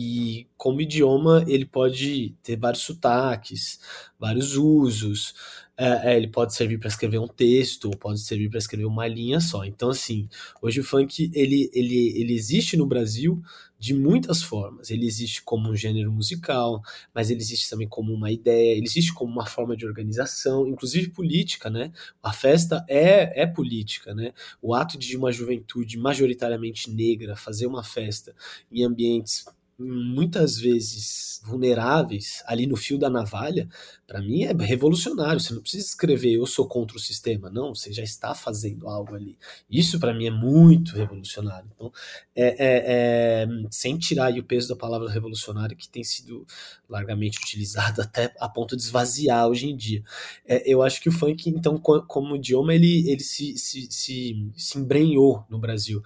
[0.00, 3.80] E como idioma, ele pode ter vários sotaques,
[4.16, 5.34] vários usos.
[5.76, 9.40] É, é, ele pode servir para escrever um texto, pode servir para escrever uma linha
[9.40, 9.64] só.
[9.64, 10.28] Então, assim,
[10.62, 13.42] hoje o funk ele, ele, ele existe no Brasil
[13.76, 14.88] de muitas formas.
[14.88, 16.80] Ele existe como um gênero musical,
[17.12, 21.10] mas ele existe também como uma ideia, ele existe como uma forma de organização, inclusive
[21.10, 21.90] política, né?
[22.22, 24.32] A festa é, é política, né?
[24.62, 28.32] O ato de uma juventude majoritariamente negra fazer uma festa
[28.70, 29.44] em ambientes
[29.78, 33.68] muitas vezes vulneráveis ali no fio da navalha,
[34.06, 35.40] para mim é revolucionário.
[35.40, 39.14] Você não precisa escrever eu sou contra o sistema, não, você já está fazendo algo
[39.14, 39.38] ali.
[39.70, 41.70] Isso para mim é muito revolucionário.
[41.74, 41.92] Então,
[42.34, 46.44] é, é, é, sem tirar o peso da palavra revolucionário que tem sido
[46.88, 50.02] largamente utilizada até a ponto de esvaziar hoje em dia.
[50.46, 54.78] É, eu acho que o funk, então, como idioma, ele, ele se, se, se, se
[54.78, 56.02] embrenhou no Brasil.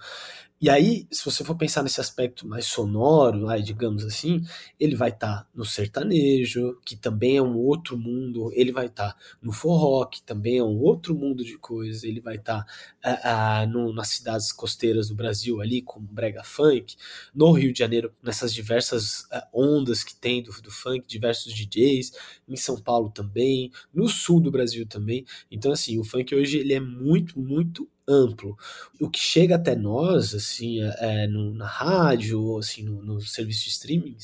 [0.63, 4.45] E aí, se você for pensar nesse aspecto mais sonoro, digamos assim,
[4.79, 9.11] ele vai estar tá no sertanejo, que também é um outro mundo, ele vai estar
[9.11, 12.65] tá no forró, que também é um outro mundo de coisas, ele vai estar
[13.01, 16.95] tá, uh, uh, nas cidades costeiras do Brasil ali, como brega funk,
[17.35, 22.13] no Rio de Janeiro, nessas diversas uh, ondas que tem do, do funk, diversos DJs,
[22.47, 25.25] em São Paulo também, no sul do Brasil também.
[25.51, 28.57] Então, assim, o funk hoje ele é muito, muito amplo.
[28.99, 33.21] O que chega até nós, assim, é, é, no, na rádio, ou assim, no, no
[33.21, 34.17] serviço de streaming,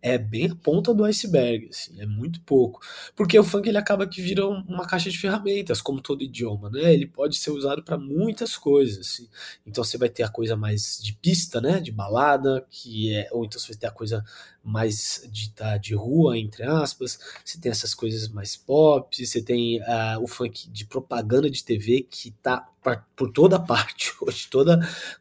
[0.00, 2.80] é bem a ponta do iceberg, assim, é muito pouco.
[3.16, 6.92] Porque o funk ele acaba que vira uma caixa de ferramentas, como todo idioma, né?
[6.92, 9.28] Ele pode ser usado para muitas coisas, assim.
[9.66, 11.80] Então você vai ter a coisa mais de pista, né?
[11.80, 14.24] De balada, que é, ou então você vai ter a coisa
[14.62, 17.18] mais de tá, de rua, entre aspas.
[17.44, 22.06] Você tem essas coisas mais pop, você tem uh, o funk de propaganda de TV
[22.08, 22.68] que tá
[23.16, 24.78] por toda parte hoje, toda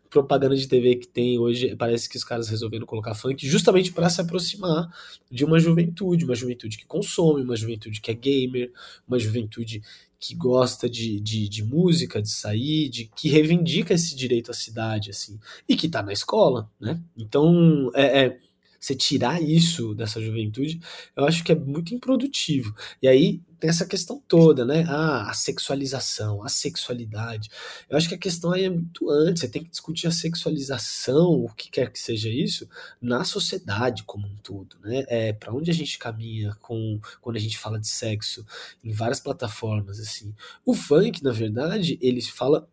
[0.10, 4.10] propaganda de TV que tem hoje, parece que os caras resolveram colocar funk justamente para
[4.10, 4.90] se aproximar
[5.30, 8.72] de uma juventude, uma juventude que consome, uma juventude que é gamer,
[9.08, 9.82] uma juventude
[10.20, 15.12] que gosta de, de, de, música, de sair, de que reivindica esse direito à cidade,
[15.12, 15.40] assim,
[15.70, 17.00] e que tá na escola, né?
[17.16, 18.40] Então, é, é
[18.80, 20.80] você tirar isso dessa juventude,
[21.16, 22.76] eu acho que é muito improdutivo.
[23.02, 24.86] E aí tem essa questão toda, né?
[24.88, 27.50] Ah, a sexualização, a sexualidade.
[27.90, 29.42] Eu acho que a questão aí é muito antes.
[29.42, 32.70] Você tem que discutir a sexualização, o que quer que seja isso,
[33.02, 35.06] na sociedade como um todo, né?
[35.08, 38.46] É para onde a gente caminha com quando a gente fala de sexo
[38.84, 40.36] em várias plataformas assim.
[40.66, 42.68] O funk, na verdade, ele fala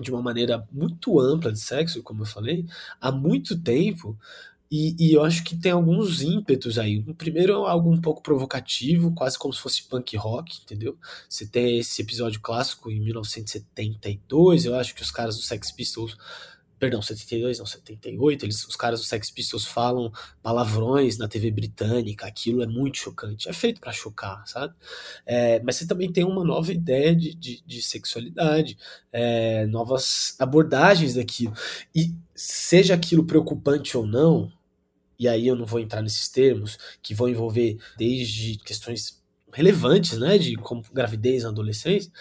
[0.00, 2.66] de uma maneira muito ampla de sexo, como eu falei,
[3.00, 4.18] há muito tempo,
[4.70, 6.98] e, e, eu acho que tem alguns ímpetos aí.
[7.06, 10.98] O primeiro é algo um pouco provocativo, quase como se fosse punk rock, entendeu?
[11.28, 16.16] Você tem esse episódio clássico em 1972, eu acho que os caras do Sex Pistols.
[16.78, 22.26] Perdão, 72, não, 78, eles, os caras do Sex Pistols falam palavrões na TV britânica,
[22.26, 23.48] aquilo é muito chocante.
[23.48, 24.74] É feito para chocar, sabe?
[25.24, 28.76] É, mas você também tem uma nova ideia de, de, de sexualidade,
[29.10, 31.54] é, novas abordagens daquilo.
[31.94, 34.52] E seja aquilo preocupante ou não,
[35.18, 40.36] e aí eu não vou entrar nesses termos, que vão envolver desde questões relevantes, né,
[40.36, 42.12] de como gravidez na adolescência,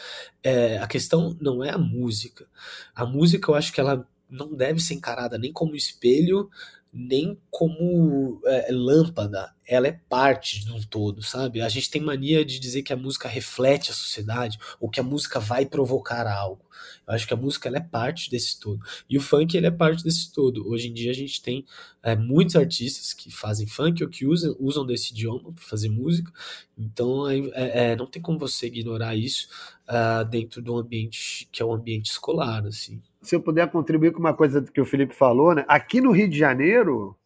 [0.41, 2.47] é, a questão não é a música.
[2.95, 6.49] A música eu acho que ela não deve ser encarada nem como espelho,
[6.97, 9.53] nem como é, lâmpada.
[9.67, 11.59] ela é parte de um todo, sabe?
[11.59, 15.03] A gente tem mania de dizer que a música reflete a sociedade ou que a
[15.03, 16.63] música vai provocar algo.
[17.05, 18.79] Eu acho que a música ela é parte desse todo.
[19.09, 20.67] E o funk ele é parte desse todo.
[20.69, 21.65] Hoje em dia a gente tem
[22.01, 26.31] é, muitos artistas que fazem funk ou que usam, usam desse idioma para fazer música.
[26.77, 29.49] Então é, é, não tem como você ignorar isso
[29.89, 33.01] uh, dentro do ambiente que é um ambiente escolar, assim.
[33.25, 35.65] Se eu puder contribuir com uma coisa que o Felipe falou, né?
[35.67, 37.17] Aqui no Rio de Janeiro,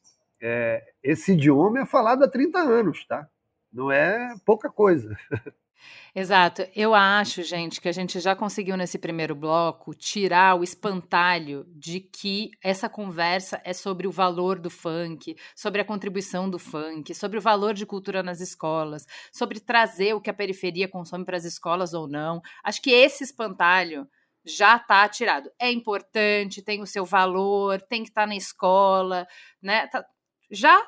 [0.41, 3.27] é, esse idioma é falado há 30 anos, tá?
[3.71, 5.15] Não é pouca coisa.
[6.15, 6.65] Exato.
[6.75, 11.99] Eu acho, gente, que a gente já conseguiu nesse primeiro bloco tirar o espantalho de
[11.99, 17.37] que essa conversa é sobre o valor do funk, sobre a contribuição do funk, sobre
[17.37, 21.45] o valor de cultura nas escolas, sobre trazer o que a periferia consome para as
[21.45, 22.41] escolas ou não.
[22.63, 24.07] Acho que esse espantalho
[24.45, 25.51] já está tirado.
[25.59, 29.27] É importante, tem o seu valor, tem que estar tá na escola,
[29.61, 29.87] né?
[29.87, 30.05] Tá,
[30.49, 30.85] já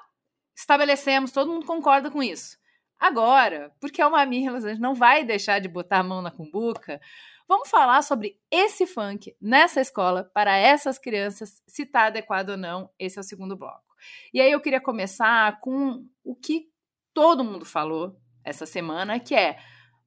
[0.56, 2.58] estabelecemos, todo mundo concorda com isso.
[3.00, 7.02] Agora, porque é a gente não vai deixar de botar a mão na cumbuca,
[7.48, 12.90] vamos falar sobre esse funk nessa escola para essas crianças, se está adequado ou não.
[13.00, 13.96] Esse é o segundo bloco.
[14.32, 16.70] E aí eu queria começar com o que
[17.14, 19.58] todo mundo falou essa semana, que é,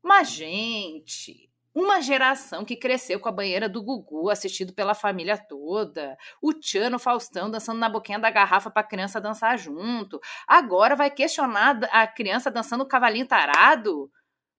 [0.03, 6.17] mas gente, uma geração que cresceu com a banheira do Gugu assistido pela família toda.
[6.41, 10.21] O Tchano Faustão dançando na boquinha da garrafa para a criança dançar junto.
[10.47, 14.11] Agora vai questionar a criança dançando o cavalinho tarado?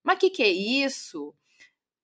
[0.03, 1.33] Mas que que é isso?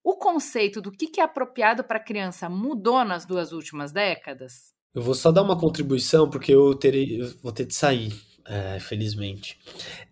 [0.03, 4.73] O conceito do que, que é apropriado para criança mudou nas duas últimas décadas?
[4.93, 8.11] Eu vou só dar uma contribuição porque eu terei, eu vou ter de sair
[8.45, 9.57] é, felizmente.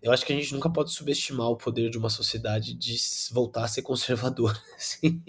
[0.02, 2.96] Eu acho que a gente nunca pode subestimar o poder de uma sociedade de
[3.32, 4.58] voltar a ser conservadora.
[4.76, 5.22] Assim.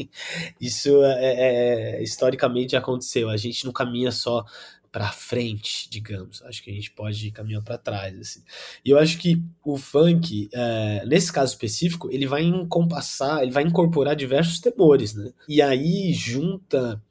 [0.59, 3.29] Isso é, é, é, historicamente aconteceu.
[3.29, 4.45] A gente não caminha só
[4.91, 6.41] para frente, digamos.
[6.43, 8.19] Acho que a gente pode caminhar para trás.
[8.19, 8.43] Assim.
[8.83, 13.63] E eu acho que o funk, é, nesse caso específico, ele vai encompassar, ele vai
[13.63, 15.31] incorporar diversos temores, né?
[15.47, 17.01] E aí junta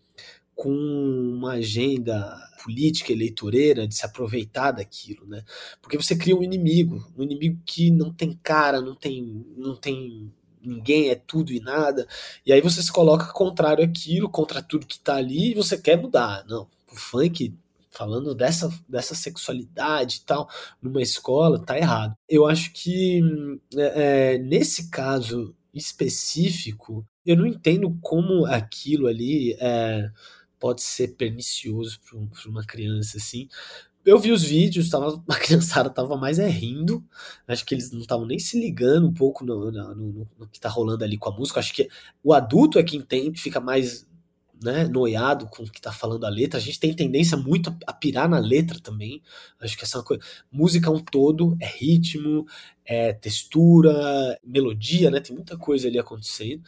[0.61, 5.43] com uma agenda política eleitoreira de se aproveitar daquilo, né?
[5.81, 10.31] Porque você cria um inimigo, um inimigo que não tem cara, não tem, não tem
[10.63, 12.07] ninguém, é tudo e nada.
[12.45, 15.97] E aí você se coloca contrário àquilo, contra tudo que tá ali e você quer
[15.97, 16.45] mudar.
[16.47, 17.57] Não, o funk
[17.89, 20.47] falando dessa, dessa sexualidade e tal,
[20.83, 22.13] numa escola, tá errado.
[22.29, 23.23] Eu acho que
[23.75, 30.11] é, é nesse caso específico, eu não entendo como aquilo ali é,
[30.61, 33.49] pode ser pernicioso para uma criança, assim.
[34.05, 37.05] Eu vi os vídeos, tava, a criançada tava mais é rindo.
[37.49, 40.61] Acho que eles não estavam nem se ligando um pouco no, no, no, no, que
[40.61, 41.59] tá rolando ali com a música.
[41.59, 41.89] Acho que
[42.23, 44.07] o adulto é quem tem, fica mais
[44.63, 46.59] né, noiado com o que tá falando a letra.
[46.59, 49.23] A gente tem tendência muito a, pirar na letra também.
[49.61, 50.23] Acho que essa é uma coisa.
[50.53, 52.47] Música é um todo, é ritmo,
[52.85, 55.21] é textura, melodia, né?
[55.21, 56.63] Tem muita coisa ali acontecendo.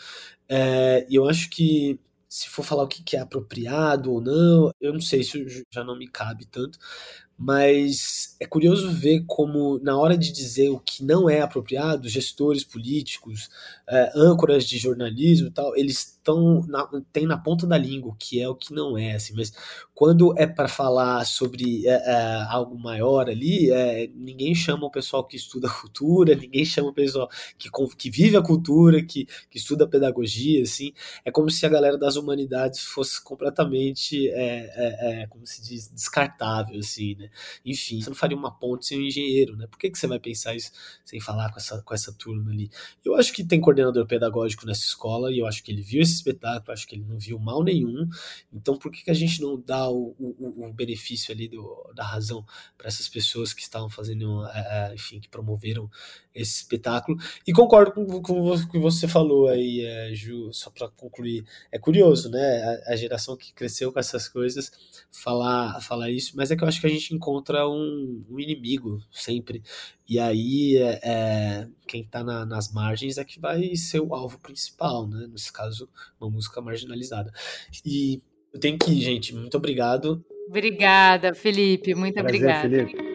[0.49, 1.99] É, e eu acho que
[2.33, 5.37] se for falar o que é apropriado ou não, eu não sei, isso
[5.71, 6.79] já não me cabe tanto,
[7.37, 12.65] mas é curioso ver como, na hora de dizer o que não é apropriado, gestores
[12.65, 13.51] políticos,
[13.93, 18.17] é, âncoras de jornalismo e tal, eles estão na, tem na ponta da língua o
[18.17, 19.53] que é o que não é, assim, mas
[19.93, 25.25] quando é para falar sobre é, é, algo maior ali, é, ninguém chama o pessoal
[25.27, 27.29] que estuda cultura, ninguém chama o pessoal
[27.59, 27.69] que,
[27.99, 32.17] que vive a cultura, que, que estuda pedagogia, assim, é como se a galera das
[32.17, 37.29] humanidades fosse completamente, é, é, como se diz, descartável, assim, né?
[37.65, 39.67] Enfim, você não faria uma ponte sem um engenheiro, né?
[39.67, 40.73] Por que, que você vai pensar isso
[41.05, 42.71] sem falar com essa, com essa turma ali?
[43.05, 46.15] Eu acho que tem coordenador pedagógico nessa escola e eu acho que ele viu esse
[46.15, 48.09] espetáculo, acho que ele não viu mal nenhum.
[48.53, 52.05] Então, por que, que a gente não dá o, o, o benefício ali do, da
[52.05, 52.45] razão
[52.79, 55.91] para essas pessoas que estavam fazendo, é, é, enfim, que promoveram
[56.35, 57.19] esse espetáculo?
[57.47, 61.45] E concordo com, com o que você falou aí, é, Ju, só para concluir.
[61.71, 62.81] É curioso, né?
[62.87, 64.71] A, a, geração que cresceu com essas coisas
[65.11, 69.01] falar, falar isso, mas é que eu acho que a gente encontra um, um inimigo
[69.11, 69.63] sempre.
[70.09, 74.39] E aí, é, é quem está na, nas margens é que vai ser o alvo
[74.39, 75.27] principal, né?
[75.31, 75.89] Nesse caso,
[76.21, 77.33] uma música marginalizada.
[77.85, 78.21] E
[78.53, 79.35] eu tenho que ir, gente.
[79.35, 80.25] Muito obrigado.
[80.49, 81.95] Obrigada, Felipe.
[81.95, 82.69] Muito Prazer, obrigada.
[82.69, 83.12] Felipe.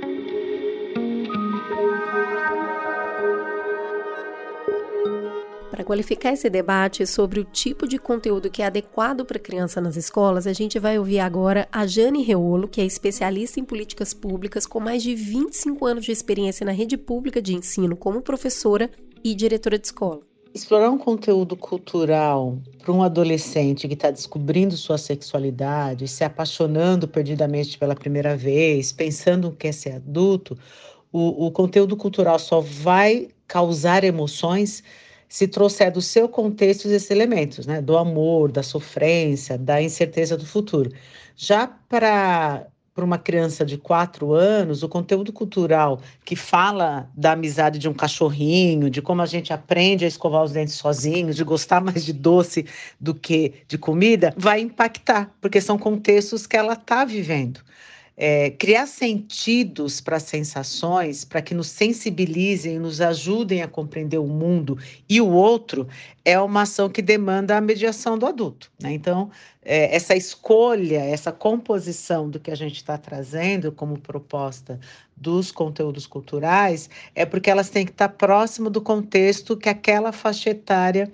[5.87, 10.45] Qualificar esse debate sobre o tipo de conteúdo que é adequado para criança nas escolas,
[10.45, 14.81] a gente vai ouvir agora a Jane Reolo, que é especialista em políticas públicas com
[14.81, 18.89] mais de 25 anos de experiência na rede pública de ensino como professora
[19.23, 20.19] e diretora de escola.
[20.53, 27.77] Explorar um conteúdo cultural para um adolescente que está descobrindo sua sexualidade, se apaixonando perdidamente
[27.77, 30.57] pela primeira vez, pensando que quer ser adulto,
[31.13, 34.83] O, o conteúdo cultural só vai causar emoções
[35.27, 37.81] se trouxer do seu contexto esses elementos, né?
[37.81, 40.91] Do amor, da sofrência, da incerteza do futuro.
[41.35, 42.67] Já para
[42.97, 47.93] para uma criança de quatro anos, o conteúdo cultural que fala da amizade de um
[47.93, 52.11] cachorrinho, de como a gente aprende a escovar os dentes sozinhos, de gostar mais de
[52.11, 52.65] doce
[52.99, 57.61] do que de comida, vai impactar, porque são contextos que ela está vivendo
[58.19, 64.75] é, criar sentidos para sensações, para que nos sensibilizem, nos ajudem a compreender o mundo
[65.07, 65.87] e o outro,
[66.25, 68.71] é uma ação que demanda a mediação do adulto.
[68.81, 68.91] Né?
[68.93, 69.29] Então,
[69.63, 74.79] é, essa escolha, essa composição do que a gente está trazendo como proposta
[75.15, 80.11] dos conteúdos culturais, é porque elas têm que estar tá próximo do contexto que aquela
[80.11, 81.11] faixa etária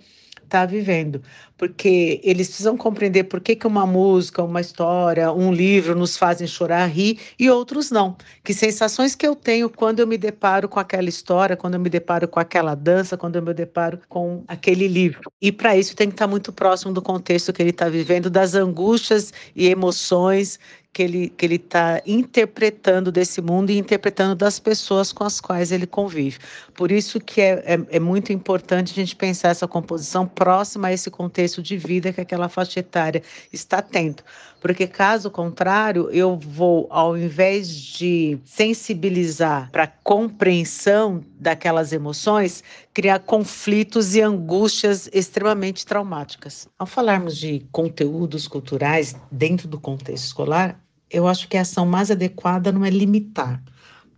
[0.53, 1.21] está vivendo,
[1.63, 6.45] porque eles precisam compreender por que, que uma música, uma história, um livro nos fazem
[6.45, 8.17] chorar, rir e outros não.
[8.43, 11.89] Que sensações que eu tenho quando eu me deparo com aquela história, quando eu me
[11.89, 15.31] deparo com aquela dança, quando eu me deparo com aquele livro.
[15.41, 18.29] E para isso tem que estar tá muito próximo do contexto que ele está vivendo,
[18.29, 20.59] das angústias e emoções
[20.93, 25.71] que ele que ele está interpretando desse mundo e interpretando das pessoas com as quais
[25.71, 26.37] ele convive.
[26.75, 30.93] Por isso que é, é, é, muito importante a gente pensar essa composição próxima a
[30.93, 34.23] esse contexto de vida que aquela faixa etária está tendo.
[34.61, 43.19] Porque caso contrário, eu vou, ao invés de sensibilizar para a compreensão daquelas emoções, criar
[43.19, 46.67] conflitos e angústias extremamente traumáticas.
[46.79, 50.79] Ao falarmos de conteúdos culturais dentro do contexto escolar,
[51.09, 53.61] eu acho que a ação mais adequada não é limitar,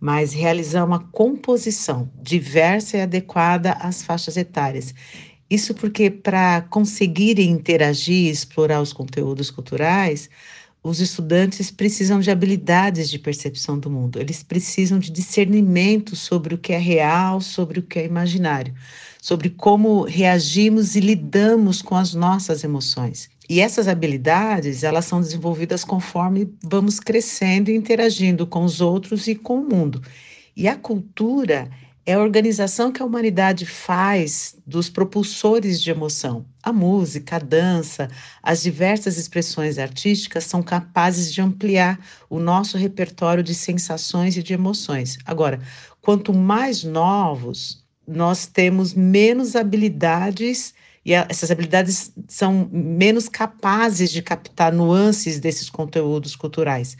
[0.00, 4.94] mas realizar uma composição diversa e adequada às faixas etárias.
[5.48, 10.28] Isso porque, para conseguir interagir e explorar os conteúdos culturais,
[10.82, 16.58] os estudantes precisam de habilidades de percepção do mundo, eles precisam de discernimento sobre o
[16.58, 18.72] que é real, sobre o que é imaginário,
[19.20, 23.28] sobre como reagimos e lidamos com as nossas emoções.
[23.48, 29.34] E essas habilidades, elas são desenvolvidas conforme vamos crescendo e interagindo com os outros e
[29.34, 30.02] com o mundo.
[30.56, 31.70] E a cultura
[32.06, 36.46] é a organização que a humanidade faz dos propulsores de emoção.
[36.62, 38.08] A música, a dança,
[38.40, 41.98] as diversas expressões artísticas são capazes de ampliar
[42.30, 45.18] o nosso repertório de sensações e de emoções.
[45.26, 45.60] Agora,
[46.00, 50.72] quanto mais novos, nós temos menos habilidades
[51.04, 56.96] e essas habilidades são menos capazes de captar nuances desses conteúdos culturais.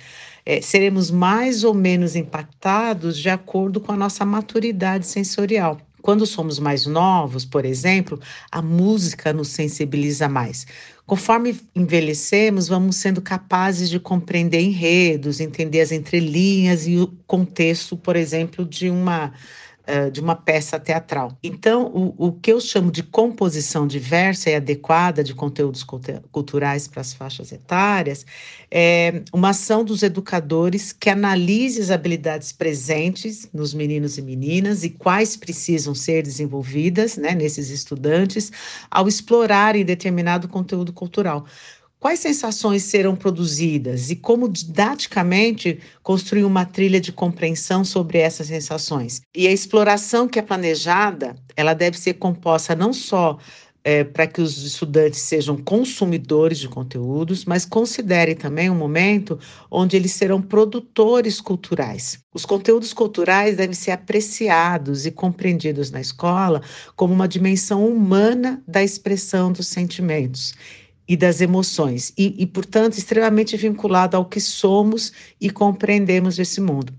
[0.48, 5.78] É, seremos mais ou menos impactados de acordo com a nossa maturidade sensorial.
[6.00, 8.20] Quando somos mais novos, por exemplo,
[8.52, 10.64] a música nos sensibiliza mais.
[11.04, 18.14] Conforme envelhecemos, vamos sendo capazes de compreender enredos, entender as entrelinhas e o contexto, por
[18.14, 19.32] exemplo, de uma
[19.86, 21.36] uh, de uma peça teatral.
[21.42, 25.84] Então, o, o que eu chamo de composição diversa e adequada de conteúdos
[26.30, 28.26] culturais para as faixas etárias
[28.70, 34.90] é uma ação dos educadores que analise as habilidades presentes nos meninos e meninas e
[34.90, 38.50] quais precisam ser desenvolvidas né, nesses estudantes
[38.90, 41.46] ao explorarem determinado conteúdo cultural
[41.98, 49.20] quais sensações serão produzidas e como didaticamente construir uma trilha de compreensão sobre essas sensações.
[49.34, 53.38] E a exploração que é planejada, ela deve ser composta não só
[53.86, 59.38] é, para que os estudantes sejam consumidores de conteúdos, mas considerem também um momento
[59.70, 62.18] onde eles serão produtores culturais.
[62.34, 66.60] Os conteúdos culturais devem ser apreciados e compreendidos na escola
[66.96, 70.52] como uma dimensão humana da expressão dos sentimentos
[71.08, 76.92] e das emoções, e, e, portanto, extremamente vinculado ao que somos e compreendemos desse mundo.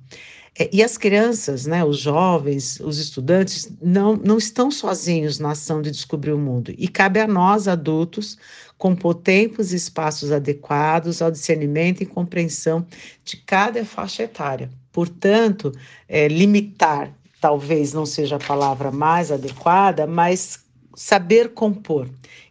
[0.57, 5.81] É, e as crianças, né, os jovens, os estudantes, não, não estão sozinhos na ação
[5.81, 6.73] de descobrir o mundo.
[6.77, 8.37] E cabe a nós, adultos,
[8.77, 12.85] compor tempos e espaços adequados ao discernimento e compreensão
[13.23, 14.69] de cada faixa etária.
[14.91, 15.71] Portanto,
[16.07, 20.59] é, limitar talvez não seja a palavra mais adequada, mas
[20.95, 22.09] saber compor.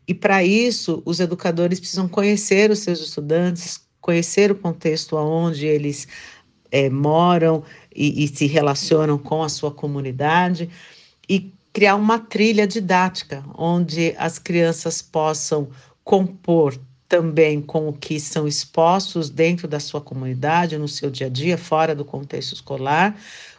[0.08, 6.06] E para isso, os educadores precisam conhecer os seus estudantes, conhecer o contexto onde eles
[6.70, 10.70] é, moram e, e se relacionam com a sua comunidade
[11.28, 15.68] e criar uma trilha didática onde as crianças possam
[16.04, 16.78] compor
[17.08, 21.56] também com o que são expostos dentro da sua comunidade, no seu dia a dia,
[21.56, 23.16] fora do contexto escolar,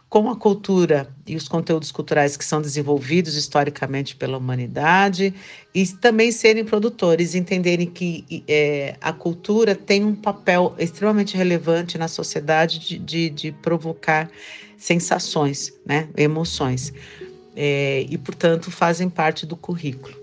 [0.10, 5.34] com a cultura e os conteúdos culturais que são desenvolvidos historicamente pela humanidade
[5.76, 12.08] e também serem produtores, entenderem que é, a cultura tem um papel extremamente relevante na
[12.08, 14.30] sociedade de, de, de provocar
[14.78, 16.93] sensações, né, emoções,
[17.55, 20.16] é, e portanto fazem parte do currículo.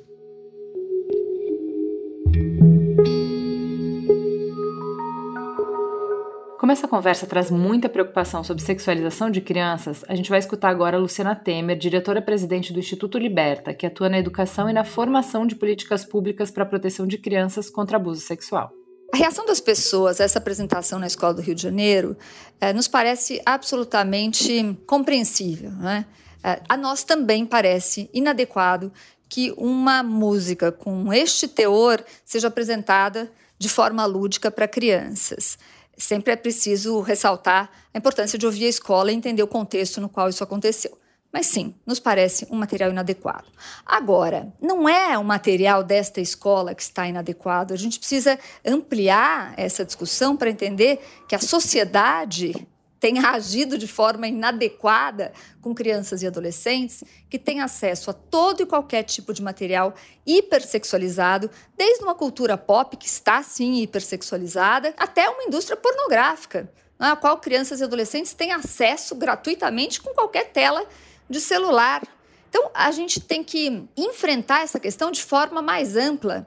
[6.59, 10.97] Como essa conversa traz muita preocupação sobre sexualização de crianças, a gente vai escutar agora
[10.97, 15.57] a Luciana Temer, diretora-presidente do Instituto Liberta, que atua na educação e na formação de
[15.57, 18.73] políticas públicas para a proteção de crianças contra abuso sexual.
[19.13, 22.17] A reação das pessoas a essa apresentação na escola do Rio de Janeiro
[22.61, 25.71] é, nos parece absolutamente compreensível.
[25.73, 26.07] Né?
[26.43, 28.93] É, a nós também parece inadequado
[29.29, 35.59] que uma música com este teor seja apresentada de forma lúdica para crianças
[35.97, 40.09] sempre é preciso ressaltar a importância de ouvir a escola e entender o contexto no
[40.09, 40.99] qual isso aconteceu.
[41.33, 43.47] Mas sim, nos parece um material inadequado.
[43.85, 47.75] Agora, não é o material desta escola que está inadequado.
[47.75, 52.69] A gente precisa ampliar essa discussão para entender que a sociedade
[53.05, 55.31] tenha agido de forma inadequada
[55.61, 59.93] com crianças e adolescentes que têm acesso a todo e qualquer tipo de material
[60.27, 67.37] hipersexualizado, desde uma cultura pop que está sim hipersexualizada, até uma indústria pornográfica, na qual
[67.37, 70.87] crianças e adolescentes têm acesso gratuitamente com qualquer tela
[71.29, 72.01] de celular.
[72.49, 76.47] Então, a gente tem que enfrentar essa questão de forma mais ampla.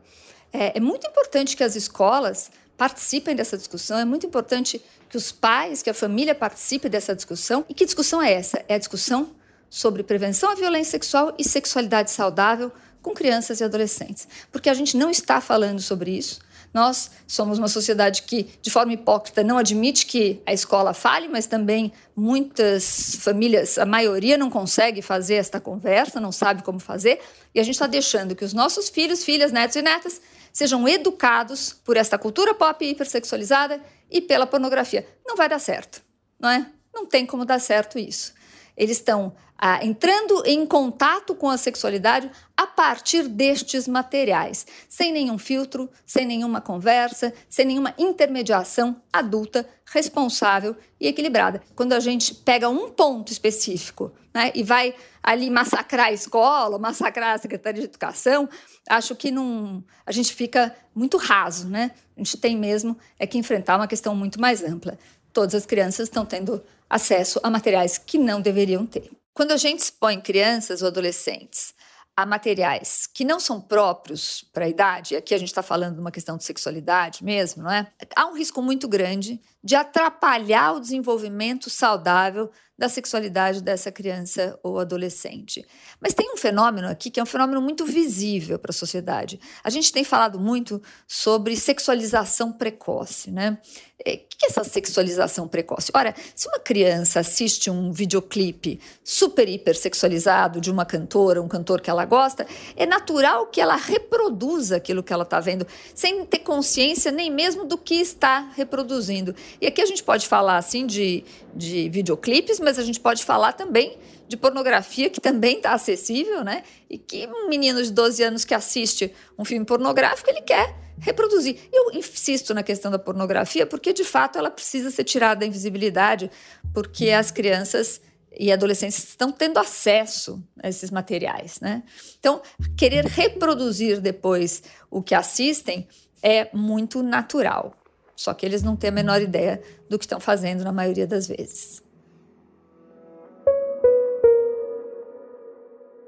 [0.52, 5.32] É, é muito importante que as escolas participem dessa discussão, é muito importante que os
[5.32, 7.66] pais, que a família participe dessa discussão.
[7.68, 8.64] E que discussão é essa?
[8.68, 9.32] É a discussão
[9.70, 12.72] sobre prevenção à violência sexual e sexualidade saudável
[13.02, 14.28] com crianças e adolescentes.
[14.52, 16.40] Porque a gente não está falando sobre isso.
[16.74, 21.48] Nós somos uma sociedade que, de forma hipócrita, não admite que a escola fale, mas
[21.48, 27.20] também muitas famílias, a maioria não consegue fazer esta conversa, não sabe como fazer,
[27.56, 30.22] e a gente está deixando que os nossos filhos, filhas, netos e netas
[30.58, 33.80] sejam educados por esta cultura pop hipersexualizada
[34.10, 35.08] e pela pornografia.
[35.24, 36.02] Não vai dar certo,
[36.40, 36.66] não é?
[36.92, 38.34] Não tem como dar certo isso.
[38.76, 45.38] Eles estão ah, entrando em contato com a sexualidade a partir destes materiais, sem nenhum
[45.38, 51.62] filtro, sem nenhuma conversa, sem nenhuma intermediação adulta, responsável e equilibrada.
[51.76, 54.94] Quando a gente pega um ponto específico né, e vai
[55.24, 58.48] ali massacrar a escola, massacrar a Secretaria de Educação,
[58.88, 61.92] acho que não, a gente fica muito raso, né?
[62.16, 64.98] A gente tem mesmo é que enfrentar uma questão muito mais ampla.
[65.34, 69.12] Todas as crianças estão tendo acesso a materiais que não deveriam ter.
[69.38, 71.72] Quando a gente expõe crianças ou adolescentes
[72.16, 76.02] a materiais que não são próprios para a idade, aqui a gente está falando de
[76.02, 77.86] uma questão de sexualidade mesmo, não é?
[78.16, 84.80] Há um risco muito grande de atrapalhar o desenvolvimento saudável da sexualidade dessa criança ou
[84.80, 85.64] adolescente.
[86.02, 89.40] Mas tem um fenômeno aqui que é um fenômeno muito visível para a sociedade.
[89.64, 93.60] A gente tem falado muito sobre sexualização precoce, né?
[94.06, 95.92] É, o que é essa sexualização precoce?
[95.94, 101.82] Ora, se uma criança assiste um videoclipe super hiper sexualizado de uma cantora, um cantor
[101.82, 102.46] que ela gosta,
[102.76, 107.66] é natural que ela reproduza aquilo que ela está vendo, sem ter consciência nem mesmo
[107.66, 109.34] do que está reproduzindo.
[109.60, 111.24] E aqui a gente pode falar assim de,
[111.56, 116.62] de videoclipes, mas a gente pode falar também de pornografia, que também está acessível, né?
[116.90, 121.60] E que um menino de 12 anos que assiste um filme pornográfico, ele quer reproduzir.
[121.72, 126.30] Eu insisto na questão da pornografia porque, de fato, ela precisa ser tirada da invisibilidade,
[126.74, 128.02] porque as crianças
[128.40, 131.84] e adolescentes estão tendo acesso a esses materiais, né?
[132.20, 132.42] Então,
[132.78, 135.88] querer reproduzir depois o que assistem
[136.22, 137.74] é muito natural.
[138.16, 141.28] Só que eles não têm a menor ideia do que estão fazendo na maioria das
[141.28, 141.84] vezes.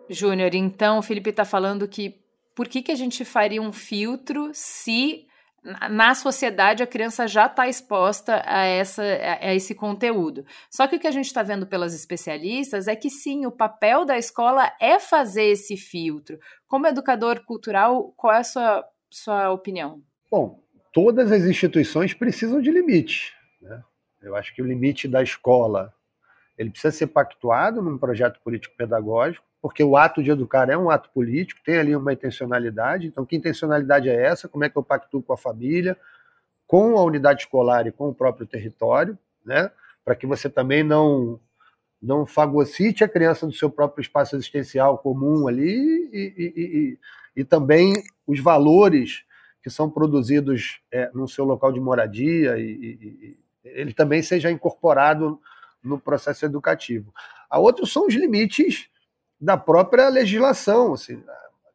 [0.09, 2.18] Júnior, então o Felipe está falando que
[2.59, 5.25] por que, que a gente faria um filtro se
[5.89, 10.45] na sociedade a criança já está exposta a, essa, a esse conteúdo.
[10.69, 14.03] Só que o que a gente está vendo pelas especialistas é que sim, o papel
[14.03, 16.37] da escola é fazer esse filtro.
[16.67, 20.03] Como educador cultural, qual é a sua, sua opinião?
[20.29, 23.33] Bom, todas as instituições precisam de limite.
[23.61, 23.81] Né?
[24.21, 25.93] Eu acho que o limite da escola
[26.59, 31.09] ele precisa ser pactuado num projeto político-pedagógico, porque o ato de educar é um ato
[31.11, 33.07] político, tem ali uma intencionalidade.
[33.07, 34.49] Então, que intencionalidade é essa?
[34.49, 35.97] Como é que eu pactuo com a família,
[36.67, 39.71] com a unidade escolar e com o próprio território, né?
[40.03, 41.39] Para que você também não
[42.01, 46.99] não fagocite a criança do seu próprio espaço existencial comum ali e, e, e,
[47.41, 47.93] e também
[48.25, 49.25] os valores
[49.61, 55.39] que são produzidos é, no seu local de moradia e, ele também seja incorporado
[55.83, 57.13] no processo educativo.
[57.49, 58.89] A outra são os limites
[59.39, 60.93] da própria legislação.
[60.93, 61.23] Assim,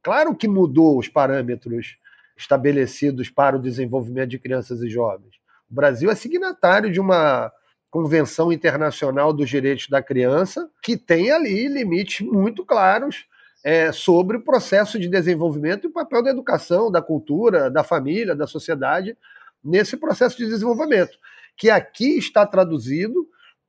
[0.02, 1.96] claro que mudou os parâmetros
[2.36, 5.36] estabelecidos para o desenvolvimento de crianças e jovens.
[5.70, 7.52] O Brasil é signatário de uma
[7.90, 13.24] Convenção Internacional dos Direitos da Criança, que tem ali limites muito claros
[13.64, 18.34] é, sobre o processo de desenvolvimento e o papel da educação, da cultura, da família,
[18.34, 19.16] da sociedade
[19.62, 21.16] nesse processo de desenvolvimento,
[21.56, 23.26] que aqui está traduzido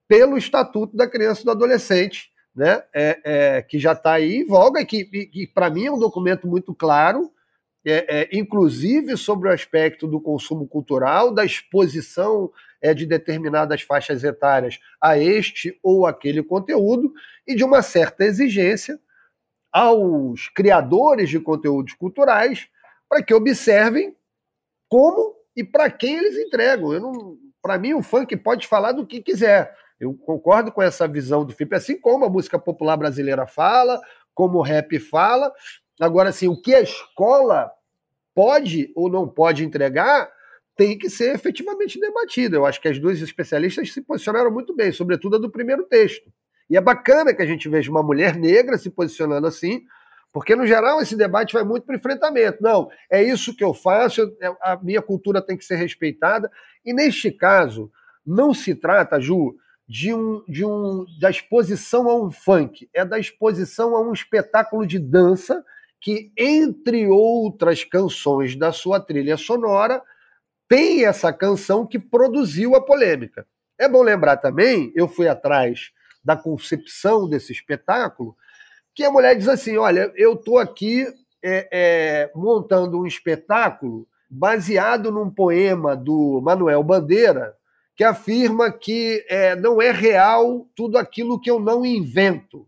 [0.08, 4.46] pelo Estatuto da Criança e do Adolescente, né, é, é, que já está aí em
[4.46, 7.32] voga e que, que para mim é um documento muito claro,
[7.86, 12.52] é, é, inclusive sobre o aspecto do consumo cultural, da exposição
[12.82, 17.14] é, de determinadas faixas etárias a este ou aquele conteúdo
[17.46, 19.00] e de uma certa exigência
[19.72, 22.68] aos criadores de conteúdos culturais
[23.08, 24.16] para que observem
[24.90, 27.38] como e para quem eles entregam.
[27.62, 29.76] Para mim, o funk pode falar do que quiser.
[30.00, 34.00] Eu concordo com essa visão do FIP, assim como a música popular brasileira fala,
[34.34, 35.52] como o rap fala.
[36.00, 37.72] Agora, assim, o que a escola
[38.34, 40.30] pode ou não pode entregar
[40.76, 42.58] tem que ser efetivamente debatido.
[42.58, 46.30] Eu acho que as duas especialistas se posicionaram muito bem, sobretudo a do primeiro texto.
[46.70, 49.86] E é bacana que a gente veja uma mulher negra se posicionando assim,
[50.34, 52.62] porque, no geral, esse debate vai muito para enfrentamento.
[52.62, 56.52] Não, é isso que eu faço, a minha cultura tem que ser respeitada.
[56.84, 57.90] E, neste caso,
[58.26, 59.56] não se trata, Ju,
[59.88, 64.86] de um, de um, da exposição a um funk, é da exposição a um espetáculo
[64.86, 65.64] de dança
[66.02, 70.02] que, entre outras canções da sua trilha sonora,
[70.68, 73.46] tem essa canção que produziu a polêmica.
[73.78, 75.92] É bom lembrar também, eu fui atrás
[76.24, 78.36] da concepção desse espetáculo,
[78.96, 81.06] que a mulher diz assim: olha, eu estou aqui
[81.44, 87.56] é, é, montando um espetáculo baseado num poema do Manuel Bandeira,
[87.96, 92.68] que afirma que é, não é real tudo aquilo que eu não invento.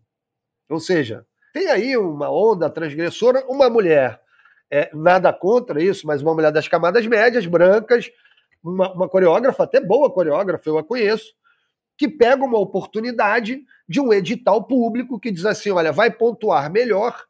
[0.69, 4.21] Ou seja, tem aí uma onda transgressora, uma mulher,
[4.71, 8.09] é, nada contra isso, mas uma mulher das camadas médias, brancas,
[8.63, 11.33] uma, uma coreógrafa, até boa coreógrafa, eu a conheço,
[11.97, 17.25] que pega uma oportunidade de um edital público que diz assim: olha, vai pontuar melhor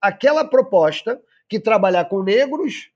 [0.00, 2.90] aquela proposta que trabalhar com negros,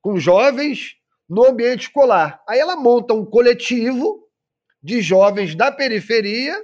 [0.00, 0.96] com jovens,
[1.28, 2.42] no ambiente escolar.
[2.48, 4.26] Aí ela monta um coletivo
[4.82, 6.54] de jovens da periferia,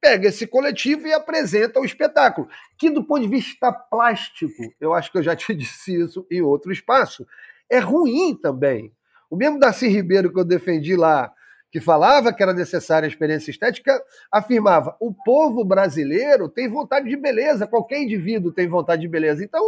[0.00, 2.48] pega esse coletivo e apresenta o espetáculo,
[2.78, 6.40] que do ponto de vista plástico, eu acho que eu já te disse isso em
[6.40, 7.26] outro espaço,
[7.68, 8.92] é ruim também.
[9.30, 11.32] O mesmo Darcy Ribeiro que eu defendi lá,
[11.70, 14.02] que falava que era necessária a experiência estética,
[14.32, 19.44] afirmava: o povo brasileiro tem vontade de beleza, qualquer indivíduo tem vontade de beleza.
[19.44, 19.62] Então,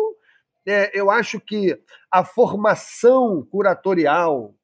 [0.66, 1.78] é, eu acho que
[2.10, 4.54] a formação curatorial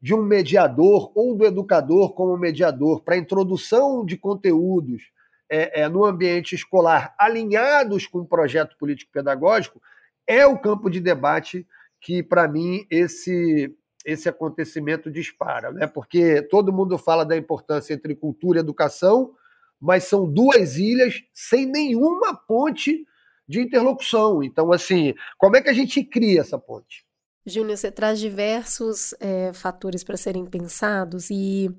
[0.00, 5.10] de um mediador ou do educador como mediador para introdução de conteúdos
[5.50, 9.80] é, é, no ambiente escolar alinhados com o projeto político-pedagógico
[10.26, 11.66] é o campo de debate
[12.00, 15.72] que, para mim, esse, esse acontecimento dispara.
[15.72, 15.86] Né?
[15.86, 19.34] Porque todo mundo fala da importância entre cultura e educação,
[19.80, 23.06] mas são duas ilhas sem nenhuma ponte
[23.48, 24.42] de interlocução.
[24.42, 27.06] Então, assim, como é que a gente cria essa ponte?
[27.46, 31.70] Júnior, você traz diversos é, fatores para serem pensados e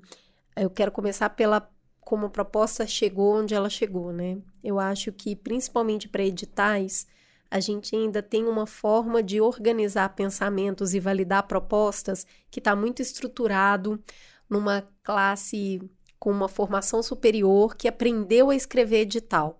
[0.56, 4.38] eu quero começar pela como a proposta chegou onde ela chegou, né?
[4.64, 7.06] Eu acho que principalmente para editais
[7.48, 13.02] a gente ainda tem uma forma de organizar pensamentos e validar propostas que está muito
[13.02, 14.02] estruturado
[14.48, 15.80] numa classe
[16.18, 19.59] com uma formação superior que aprendeu a escrever edital.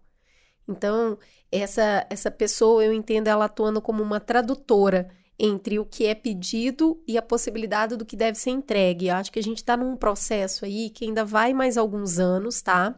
[0.70, 1.18] Então,
[1.50, 7.02] essa, essa pessoa, eu entendo ela atuando como uma tradutora entre o que é pedido
[7.08, 9.08] e a possibilidade do que deve ser entregue.
[9.08, 12.60] Eu acho que a gente está num processo aí que ainda vai mais alguns anos,
[12.60, 12.94] tá?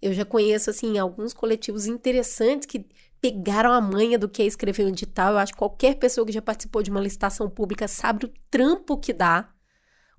[0.00, 2.86] Eu já conheço, assim, alguns coletivos interessantes que
[3.20, 5.32] pegaram a manha do que é escrever um edital.
[5.32, 8.96] Eu acho que qualquer pessoa que já participou de uma licitação pública sabe o trampo
[8.96, 9.50] que dá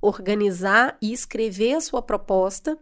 [0.02, 2.78] organizar e escrever a sua proposta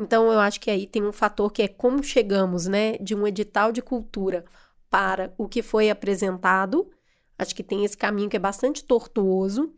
[0.00, 3.26] então, eu acho que aí tem um fator que é como chegamos, né, de um
[3.26, 4.46] edital de cultura
[4.88, 6.90] para o que foi apresentado.
[7.38, 9.70] Acho que tem esse caminho que é bastante tortuoso.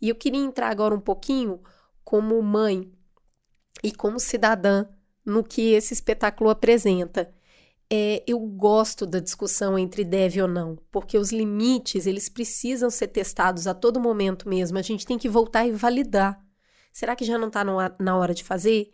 [0.00, 1.60] E eu queria entrar agora um pouquinho
[2.02, 2.90] como mãe
[3.84, 4.86] e como cidadã
[5.22, 7.30] no que esse espetáculo apresenta.
[7.92, 13.08] É, eu gosto da discussão entre deve ou não, porque os limites eles precisam ser
[13.08, 14.78] testados a todo momento mesmo.
[14.78, 16.42] A gente tem que voltar e validar.
[16.94, 17.62] Será que já não está
[18.00, 18.90] na hora de fazer?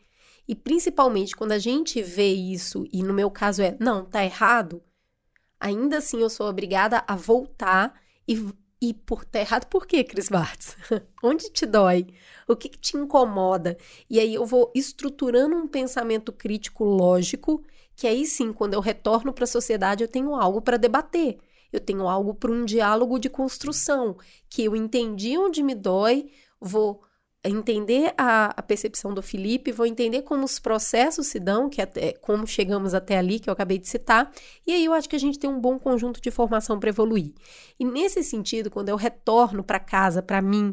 [0.47, 4.83] E principalmente quando a gente vê isso, e no meu caso é, não, tá errado,
[5.61, 8.35] ainda assim eu sou obrigada a voltar e
[8.85, 10.77] E por tá errado por quê, Cris Bartz?
[11.23, 12.09] Onde te dói?
[12.49, 13.77] O que, que te incomoda?
[14.11, 17.65] E aí eu vou estruturando um pensamento crítico lógico,
[17.95, 21.39] que aí sim, quando eu retorno para a sociedade, eu tenho algo para debater.
[21.73, 24.17] Eu tenho algo para um diálogo de construção,
[24.51, 26.31] que eu entendi onde me dói,
[26.61, 27.03] vou
[27.45, 32.13] entender a, a, percepção do Felipe, vou entender como os processos se dão, que até,
[32.13, 34.31] como chegamos até ali, que eu acabei de citar,
[34.65, 37.33] e aí eu acho que a gente tem um bom conjunto de formação para evoluir.
[37.81, 40.73] E nesse sentido, quando eu retorno para casa, para mim,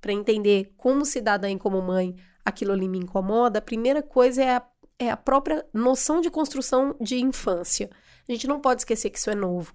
[0.00, 4.56] para entender como cidadã e como mãe aquilo ali me incomoda, a primeira coisa é
[4.56, 4.66] a,
[4.98, 7.90] é a própria noção de construção de infância.
[8.26, 9.74] A gente não pode esquecer que isso é novo.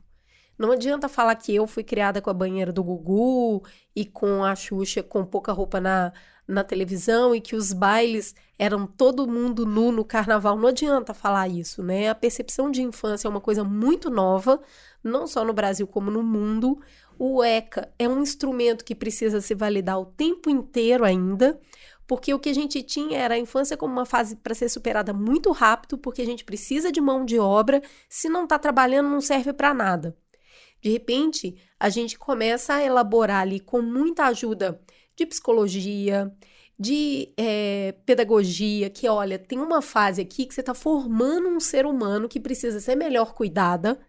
[0.62, 3.64] Não adianta falar que eu fui criada com a banheira do Gugu
[3.96, 6.14] e com a Xuxa com pouca roupa na,
[6.48, 10.56] na televisão e que os bailes eram todo mundo nu no carnaval.
[10.56, 12.10] Não adianta falar isso, né?
[12.10, 14.62] A percepção de infância é uma coisa muito nova,
[15.04, 16.80] não só no Brasil como no mundo.
[17.18, 21.60] O ECA é um instrumento que precisa se validar o tempo inteiro ainda,
[22.06, 25.12] porque o que a gente tinha era a infância como uma fase para ser superada
[25.12, 29.22] muito rápido, porque a gente precisa de mão de obra, se não está trabalhando não
[29.22, 30.16] serve para nada.
[30.82, 34.82] De repente, a gente começa a elaborar ali com muita ajuda
[35.16, 36.34] de psicologia,
[36.78, 41.86] de é, pedagogia, que olha, tem uma fase aqui que você está formando um ser
[41.86, 44.00] humano que precisa ser melhor cuidada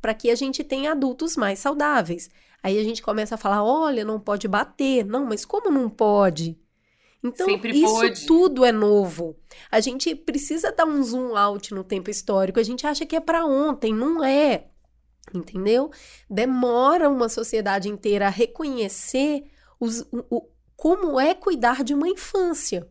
[0.00, 2.30] para que a gente tenha adultos mais saudáveis.
[2.62, 5.04] Aí a gente começa a falar: olha, não pode bater.
[5.04, 6.58] Não, mas como não pode?
[7.24, 8.26] Então, Sempre isso pode.
[8.26, 9.36] tudo é novo.
[9.70, 12.58] A gente precisa dar um zoom out no tempo histórico.
[12.58, 14.71] A gente acha que é para ontem, não é.
[15.32, 15.90] Entendeu?
[16.28, 19.44] Demora uma sociedade inteira a reconhecer
[19.78, 22.88] os, o, o, como é cuidar de uma infância.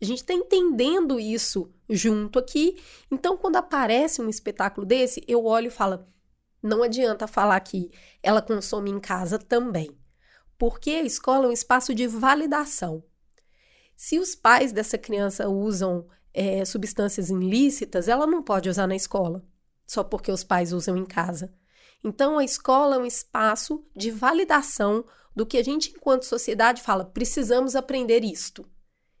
[0.00, 2.78] A gente está entendendo isso junto aqui.
[3.10, 6.06] Então, quando aparece um espetáculo desse, eu olho e falo:
[6.62, 7.90] não adianta falar que
[8.22, 9.90] ela consome em casa também.
[10.58, 13.04] Porque a escola é um espaço de validação.
[13.94, 19.44] Se os pais dessa criança usam é, substâncias ilícitas, ela não pode usar na escola
[19.90, 21.52] só porque os pais usam em casa.
[22.04, 27.04] Então, a escola é um espaço de validação do que a gente, enquanto sociedade, fala:
[27.04, 28.64] precisamos aprender isto.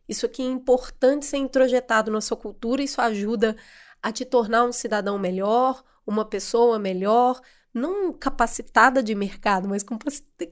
[0.08, 3.56] Isso aqui é importante ser introjetado na sua cultura, isso ajuda
[4.00, 7.40] a te tornar um cidadão melhor, uma pessoa melhor,
[7.74, 9.84] não capacitada de mercado, mas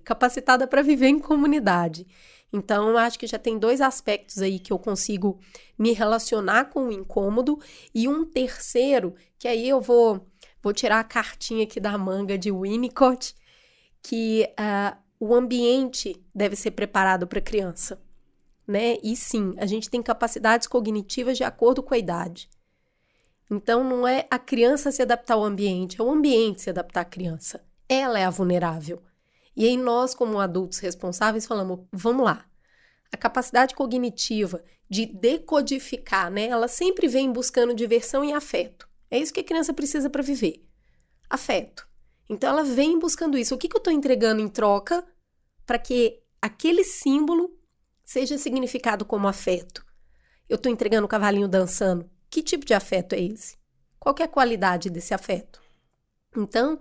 [0.03, 2.09] capacitada para viver em comunidade.
[2.53, 5.39] Então, acho que já tem dois aspectos aí que eu consigo
[5.79, 7.59] me relacionar com o incômodo
[7.95, 10.27] e um terceiro, que aí eu vou
[10.63, 13.35] vou tirar a cartinha aqui da manga de Winnicott,
[14.03, 18.01] que uh, o ambiente deve ser preparado para a criança,
[18.67, 18.99] né?
[19.03, 22.49] E sim, a gente tem capacidades cognitivas de acordo com a idade.
[23.51, 27.05] Então, não é a criança se adaptar ao ambiente, é o ambiente se adaptar à
[27.05, 27.65] criança.
[27.89, 29.03] Ela é a vulnerável.
[29.59, 32.47] E aí nós, como adultos responsáveis, falamos: vamos lá.
[33.11, 36.47] A capacidade cognitiva de decodificar, né?
[36.47, 38.89] Ela sempre vem buscando diversão e afeto.
[39.11, 40.65] É isso que a criança precisa para viver.
[41.29, 41.89] Afeto.
[42.29, 43.53] Então ela vem buscando isso.
[43.53, 45.05] O que, que eu estou entregando em troca
[45.67, 47.59] para que aquele símbolo
[48.05, 49.85] seja significado como afeto?
[50.49, 52.09] Eu estou entregando o cavalinho dançando.
[52.31, 53.57] Que tipo de afeto é esse?
[53.99, 55.61] Qual é a qualidade desse afeto?
[56.37, 56.79] Então,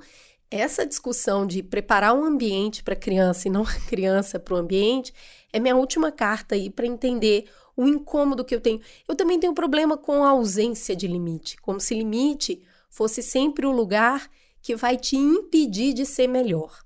[0.50, 4.58] essa discussão de preparar um ambiente para a criança e não a criança para o
[4.58, 5.14] ambiente
[5.52, 8.82] é minha última carta aí para entender o incômodo que eu tenho.
[9.08, 13.72] Eu também tenho problema com a ausência de limite, como se limite fosse sempre o
[13.72, 14.30] lugar
[14.62, 16.84] que vai te impedir de ser melhor.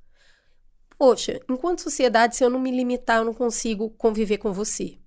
[0.98, 4.98] Poxa, enquanto sociedade, se eu não me limitar, eu não consigo conviver com você.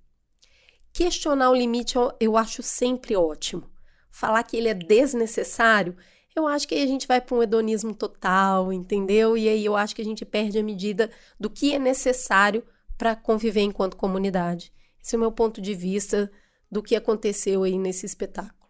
[0.91, 3.69] Questionar o limite eu, eu acho sempre ótimo.
[4.09, 5.95] Falar que ele é desnecessário
[6.35, 9.37] eu acho que aí a gente vai para um hedonismo total, entendeu?
[9.37, 11.09] E aí eu acho que a gente perde a medida
[11.39, 12.63] do que é necessário
[12.97, 14.71] para conviver enquanto comunidade.
[15.01, 16.31] Esse é o meu ponto de vista
[16.69, 18.69] do que aconteceu aí nesse espetáculo.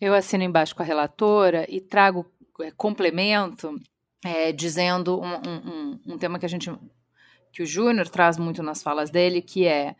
[0.00, 2.26] Eu assino embaixo com a relatora e trago
[2.60, 3.74] é, complemento
[4.24, 6.70] é, dizendo um, um, um, tema que a gente
[7.52, 9.94] que o Júnior traz muito nas falas dele, que é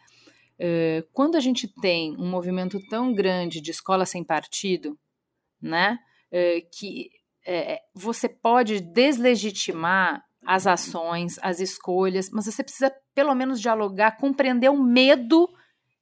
[0.59, 4.99] uh, quando a gente tem um movimento tão grande de escola sem partido,
[5.61, 5.99] né?
[6.33, 7.11] Eh, que
[7.47, 14.71] é, você pode deslegitimar as ações, as escolhas, mas você precisa pelo menos dialogar, compreender
[14.71, 15.49] o medo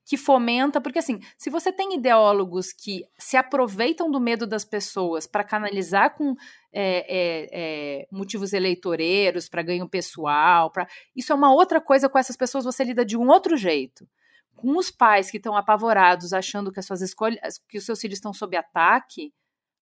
[0.05, 5.27] que fomenta, porque assim, se você tem ideólogos que se aproveitam do medo das pessoas
[5.27, 6.35] para canalizar com
[6.73, 12.19] é, é, é, motivos eleitoreiros, para ganho pessoal, pra, isso é uma outra coisa, com
[12.19, 14.09] essas pessoas você lida de um outro jeito.
[14.57, 18.19] Com os pais que estão apavorados, achando que as suas escolhas, que os seus filhos
[18.19, 19.33] estão sob ataque,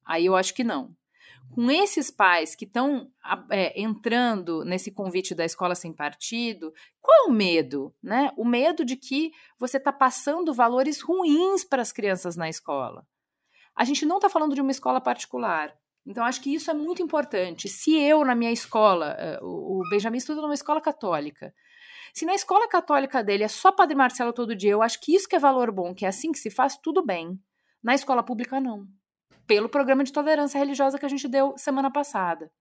[0.08, 0.96] Aí eu acho que não.
[1.54, 3.10] com esses pais que estão
[3.50, 7.94] é, entrando nesse convite da escola sem partido, qual é o medo?
[8.02, 8.32] Né?
[8.36, 13.06] O medo de que você está passando valores ruins para as crianças na escola.
[13.76, 15.74] A gente não está falando de uma escola particular.
[16.06, 17.68] Então, acho que isso é muito importante.
[17.68, 21.54] Se eu, na minha escola, eh, o Benjamin estuda numa escola católica,
[22.14, 25.28] se na escola católica dele é só Padre Marcelo todo dia, eu acho que isso
[25.28, 27.38] que é valor bom, que é assim que se faz, tudo bem.
[27.82, 28.86] Na escola pública, não.
[29.48, 32.52] Pelo programa de tolerância religiosa que a gente deu semana passada.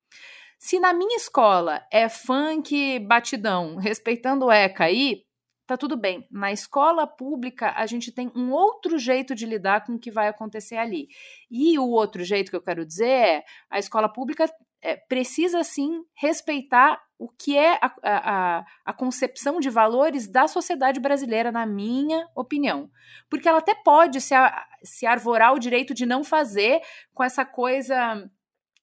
[0.58, 5.24] Se na minha escola é funk batidão, respeitando o ECA aí,
[5.68, 6.26] tá tudo bem.
[6.32, 10.30] Na escola pública, a gente tem um outro jeito de lidar com o que vai
[10.30, 11.10] acontecer ali.
[11.52, 14.50] E o outro jeito que eu quero dizer é: a escola pública
[14.82, 21.00] é, precisa sim respeitar o que é a, a, a, concepção de valores da sociedade
[21.00, 22.90] brasileira, na minha opinião.
[23.30, 24.36] Porque ela até pode se,
[24.84, 26.80] se arvorar o direito de não fazer
[27.14, 28.30] com essa coisa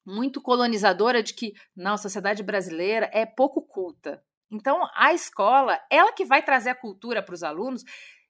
[0.05, 4.21] muito colonizadora de que não, a sociedade brasileira é pouco culta.
[4.51, 7.83] Então, a escola, ela que vai trazer a cultura para os alunos,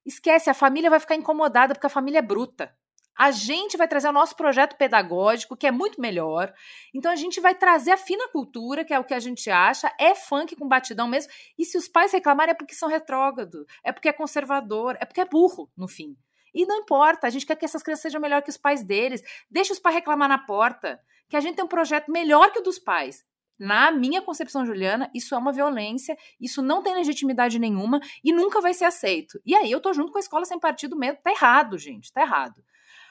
[0.05, 2.73] esquece, a família vai ficar incomodada porque a família é bruta.
[3.17, 6.53] A gente vai trazer o nosso projeto pedagógico, que é muito melhor.
[6.93, 9.91] Então a gente vai trazer a fina cultura, que é o que a gente acha,
[9.99, 11.31] é funk com batidão mesmo.
[11.57, 15.21] E se os pais reclamarem é porque são retrógrados, é porque é conservador, é porque
[15.21, 16.17] é burro, no fim.
[16.53, 19.21] E não importa, a gente quer que essas crianças sejam melhor que os pais deles.
[19.49, 20.99] Deixa os pais reclamar na porta,
[21.29, 23.25] que a gente tem um projeto melhor que o dos pais.
[23.57, 28.59] Na minha concepção, Juliana, isso é uma violência, isso não tem legitimidade nenhuma e nunca
[28.59, 29.39] vai ser aceito.
[29.45, 31.19] E aí eu tô junto com a escola sem partido mesmo.
[31.23, 32.61] Tá errado, gente, tá errado.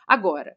[0.06, 0.56] Agora,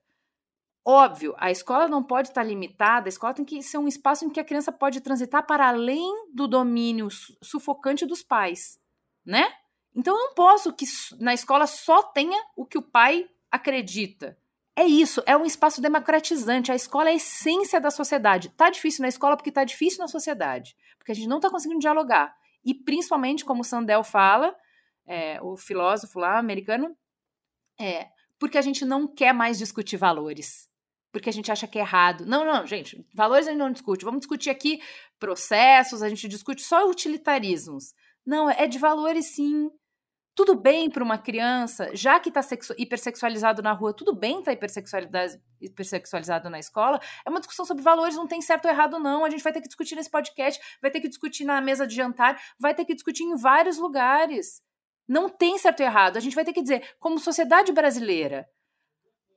[0.86, 4.30] óbvio, a escola não pode estar limitada, a escola tem que ser um espaço em
[4.30, 7.08] que a criança pode transitar para além do domínio
[7.42, 8.80] sufocante dos pais,
[9.26, 9.52] né?
[9.96, 10.86] Então eu não posso que
[11.20, 14.38] na escola só tenha o que o pai acredita.
[14.76, 16.72] É isso, é um espaço democratizante.
[16.72, 18.50] A escola é a essência da sociedade.
[18.50, 21.80] Tá difícil na escola porque tá difícil na sociedade, porque a gente não tá conseguindo
[21.80, 22.38] dialogar.
[22.64, 24.56] E principalmente, como o Sandel fala,
[25.08, 26.96] é, o filósofo lá americano,
[27.80, 28.10] é,
[28.40, 30.70] porque a gente não quer mais discutir valores.
[31.12, 32.26] Porque a gente acha que é errado.
[32.26, 34.06] Não, não, gente, valores a gente não discute.
[34.06, 34.80] Vamos discutir aqui
[35.20, 37.94] processos, a gente discute só utilitarismos.
[38.26, 39.72] Não, é de valores sim.
[40.36, 42.42] Tudo bem para uma criança, já que está
[42.78, 47.00] hipersexualizado na rua, tudo bem estar tá hipersexualizado na escola.
[47.26, 49.26] É uma discussão sobre valores, não tem certo ou errado, não.
[49.26, 51.96] A gente vai ter que discutir nesse podcast, vai ter que discutir na mesa de
[51.96, 54.62] jantar, vai ter que discutir em vários lugares.
[55.08, 56.18] Não tem certo e errado.
[56.18, 58.48] A gente vai ter que dizer, como sociedade brasileira,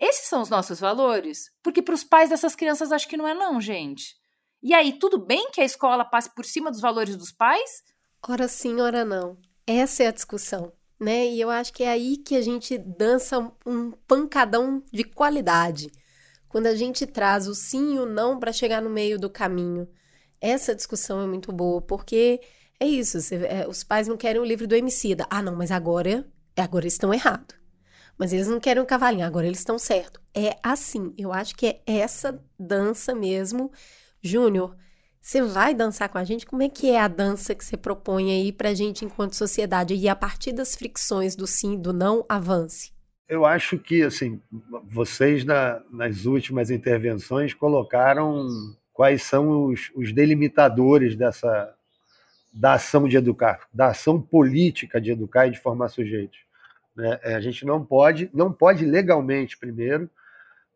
[0.01, 1.53] esses são os nossos valores?
[1.63, 4.17] Porque para os pais dessas crianças acho que não é não, gente.
[4.63, 7.83] E aí, tudo bem que a escola passe por cima dos valores dos pais?
[8.27, 9.39] Ora sim, ora não.
[9.67, 11.27] Essa é a discussão, né?
[11.27, 15.91] E eu acho que é aí que a gente dança um pancadão de qualidade.
[16.49, 19.89] Quando a gente traz o sim e o não para chegar no meio do caminho.
[20.41, 22.41] Essa discussão é muito boa, porque
[22.81, 25.27] é isso, você, é, os pais não querem o livro do Emicida.
[25.29, 26.27] Ah, não, mas agora,
[26.57, 27.55] agora eles estão errados.
[28.17, 30.21] Mas eles não querem o cavalinho, agora eles estão certo.
[30.35, 33.71] É assim, eu acho que é essa dança mesmo.
[34.23, 34.77] Júnior,
[35.21, 36.47] você vai dançar com a gente?
[36.47, 39.95] Como é que é a dança que você propõe aí pra gente enquanto sociedade?
[39.95, 42.93] E a partir das fricções do sim e do não, avance.
[43.29, 44.41] Eu acho que, assim,
[44.89, 48.47] vocês na, nas últimas intervenções colocaram
[48.93, 51.75] quais são os, os delimitadores dessa,
[52.53, 56.41] da ação de educar, da ação política de educar e de formar sujeitos.
[56.97, 57.19] Né?
[57.23, 60.11] É, a gente não pode, não pode legalmente, primeiro,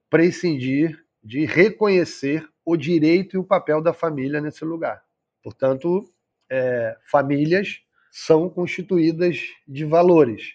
[0.08, 5.02] prescindir de reconhecer o direito e o papel da família nesse lugar.
[5.42, 6.08] Portanto,
[6.48, 10.54] é, famílias são constituídas de valores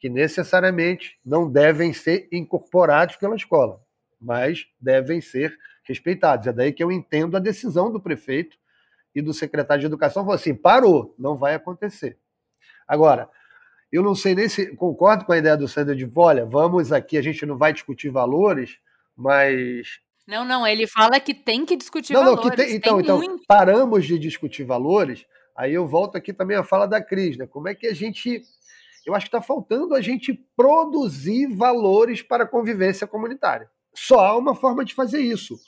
[0.00, 3.80] que necessariamente não devem ser incorporados pela escola,
[4.20, 6.48] mas devem ser respeitados.
[6.48, 8.58] É daí que eu entendo a decisão do prefeito
[9.14, 12.18] e do secretário de Educação falou assim: parou, não vai acontecer.
[12.86, 13.28] Agora,
[13.92, 17.18] eu não sei nem se concordo com a ideia do Sandro de olha, vamos aqui,
[17.18, 18.78] a gente não vai discutir valores,
[19.14, 20.00] mas.
[20.26, 22.44] Não, não, ele fala que tem que discutir não, valores.
[22.44, 23.44] Não, que tem, então, tem então muito...
[23.46, 27.46] paramos de discutir valores, aí eu volto aqui também a fala da Cris, né?
[27.46, 28.42] Como é que a gente.
[29.04, 33.68] Eu acho que está faltando a gente produzir valores para a convivência comunitária.
[33.94, 35.58] Só há uma forma de fazer isso: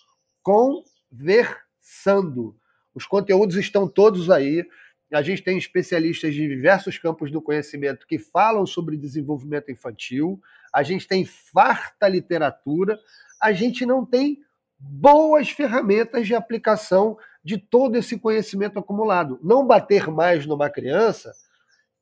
[0.42, 2.56] conversando.
[2.94, 4.66] Os conteúdos estão todos aí.
[5.12, 10.40] A gente tem especialistas de diversos campos do conhecimento que falam sobre desenvolvimento infantil.
[10.72, 12.98] A gente tem farta literatura.
[13.40, 14.38] A gente não tem
[14.78, 19.38] boas ferramentas de aplicação de todo esse conhecimento acumulado.
[19.42, 21.32] Não bater mais numa criança,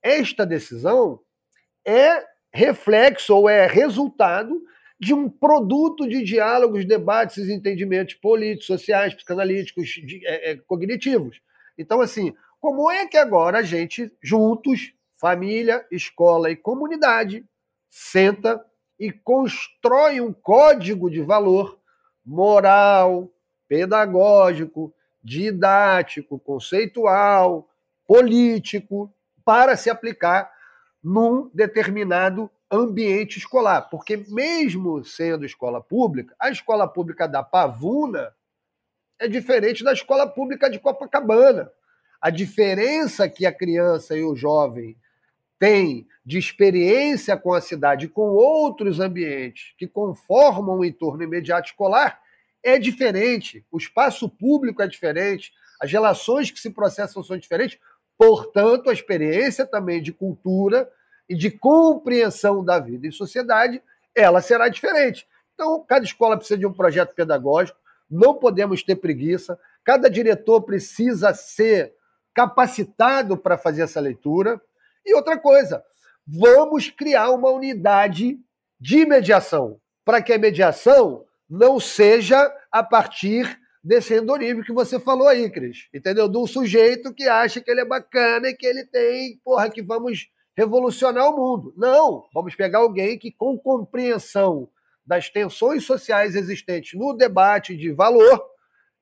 [0.02, 1.20] esta decisão
[1.84, 4.62] é reflexo ou é resultado
[5.02, 11.42] de um produto de diálogos, debates entendimentos políticos, sociais, psicanalíticos, de, é, é, cognitivos.
[11.76, 17.44] Então, assim, como é que agora a gente, juntos, família, escola e comunidade,
[17.90, 18.64] senta
[18.96, 21.80] e constrói um código de valor
[22.24, 23.28] moral,
[23.66, 27.68] pedagógico, didático, conceitual,
[28.06, 29.12] político,
[29.44, 30.48] para se aplicar
[31.02, 33.82] num determinado ambiente escolar.
[33.82, 38.34] Porque, mesmo sendo escola pública, a escola pública da Pavuna
[39.18, 41.70] é diferente da escola pública de Copacabana.
[42.20, 44.96] A diferença que a criança e o jovem
[45.58, 52.20] têm de experiência com a cidade, com outros ambientes que conformam o entorno imediato escolar,
[52.62, 53.64] é diferente.
[53.70, 57.78] O espaço público é diferente, as relações que se processam são diferentes.
[58.16, 60.88] Portanto, a experiência também de cultura
[61.32, 63.82] e de compreensão da vida em sociedade,
[64.14, 65.26] ela será diferente.
[65.54, 67.78] Então, cada escola precisa de um projeto pedagógico,
[68.10, 71.94] não podemos ter preguiça, cada diretor precisa ser
[72.34, 74.60] capacitado para fazer essa leitura.
[75.06, 75.82] E outra coisa,
[76.26, 78.38] vamos criar uma unidade
[78.78, 85.28] de mediação, para que a mediação não seja a partir desse endonímio que você falou
[85.28, 85.88] aí, Cris.
[85.94, 86.28] Entendeu?
[86.28, 89.80] De um sujeito que acha que ele é bacana e que ele tem, porra, que
[89.80, 91.74] vamos revolucionar o mundo.
[91.76, 94.68] Não, vamos pegar alguém que, com compreensão
[95.04, 98.42] das tensões sociais existentes no debate de valor,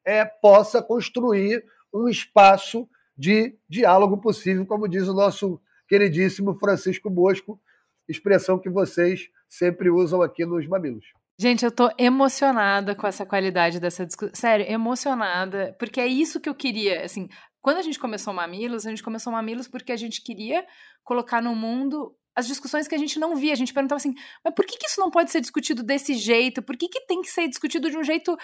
[0.05, 7.61] é, possa construir um espaço de diálogo possível, como diz o nosso queridíssimo Francisco Bosco,
[8.09, 11.05] expressão que vocês sempre usam aqui nos Mamilos.
[11.39, 14.35] Gente, eu tô emocionada com essa qualidade dessa discussão.
[14.35, 17.03] Sério, emocionada, porque é isso que eu queria.
[17.03, 17.29] Assim,
[17.61, 20.67] quando a gente começou Mamilos, a gente começou Mamilos porque a gente queria
[21.05, 23.53] colocar no mundo as discussões que a gente não via.
[23.53, 26.63] A gente perguntava assim, mas por que, que isso não pode ser discutido desse jeito?
[26.63, 28.37] Por que, que tem que ser discutido de um jeito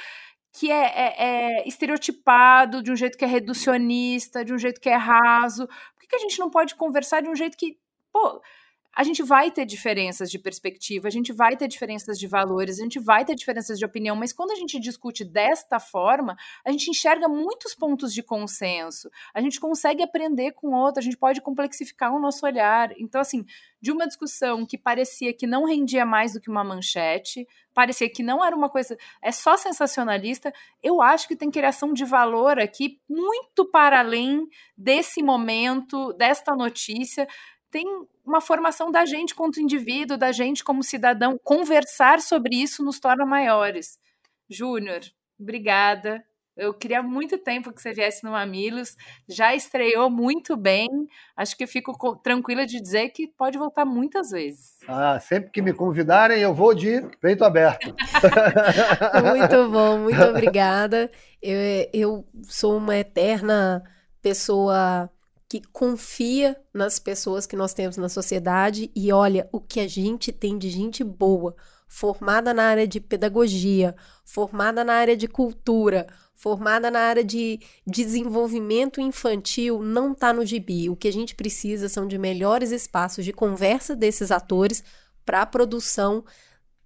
[0.53, 4.89] que é, é, é, estereotipado, de um jeito que é reducionista, de um jeito que
[4.89, 5.67] é raso?
[5.67, 7.79] Por que, que a gente não pode conversar de um jeito que,
[8.13, 8.41] pô,
[8.97, 12.83] a gente vai ter diferenças de perspectiva, a gente vai ter diferenças de valores, a
[12.83, 16.35] gente vai ter diferenças de opinião, mas quando a gente discute desta forma,
[16.65, 21.19] a gente enxerga muitos pontos de consenso, a gente consegue aprender com outro, a gente
[21.19, 22.91] pode complexificar o nosso olhar.
[22.99, 23.45] Então, assim,
[23.83, 28.23] de uma discussão que parecia que não rendia mais do que uma manchete, parecia que
[28.23, 30.51] não era uma coisa, é só sensacionalista,
[30.83, 37.29] eu acho que tem criação de valor aqui muito para além desse momento, desta notícia
[37.77, 41.39] tem uma formação da gente quanto indivíduo, da gente como cidadão.
[41.45, 43.99] Conversar sobre isso nos torna maiores.
[44.49, 45.01] Júnior,
[45.39, 46.25] obrigada.
[46.57, 48.97] Eu queria muito tempo que você viesse no Mamilos.
[49.29, 50.89] Já estreou muito bem.
[51.37, 54.79] Acho que fico tranquila de dizer que pode voltar muitas vezes.
[54.89, 57.95] Ah, sempre que me convidarem, eu vou de peito aberto.
[59.23, 61.11] muito bom, muito obrigada.
[61.43, 61.59] Eu,
[61.93, 63.83] eu sou uma eterna
[64.23, 65.11] pessoa
[65.49, 70.33] que confia nas pessoas que nós temos na sociedade e olha o que a gente
[70.33, 71.55] tem de gente boa,
[71.87, 73.95] formada na área de pedagogia,
[74.25, 80.91] formada na área de cultura, formada na área de desenvolvimento infantil, não está no gibi.
[80.91, 84.83] O que a gente precisa são de melhores espaços de conversa desses atores
[85.25, 86.25] para a produção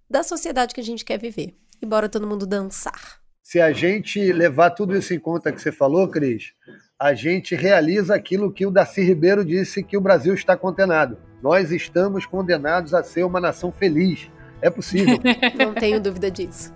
[0.09, 1.57] da sociedade que a gente quer viver.
[1.81, 3.19] E bora todo mundo dançar.
[3.41, 6.53] Se a gente levar tudo isso em conta que você falou, Cris,
[7.01, 11.17] a gente realiza aquilo que o Darcy Ribeiro disse que o Brasil está condenado.
[11.41, 14.29] Nós estamos condenados a ser uma nação feliz.
[14.61, 15.19] É possível.
[15.57, 16.71] Não tenho dúvida disso.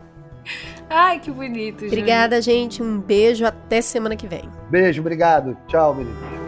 [0.89, 1.86] Ai, que bonito.
[1.86, 2.82] Obrigada, gente.
[2.82, 3.45] Um beijo.
[3.45, 4.49] Até semana que vem.
[4.71, 5.55] Beijo, obrigado.
[5.67, 6.44] Tchau, menino.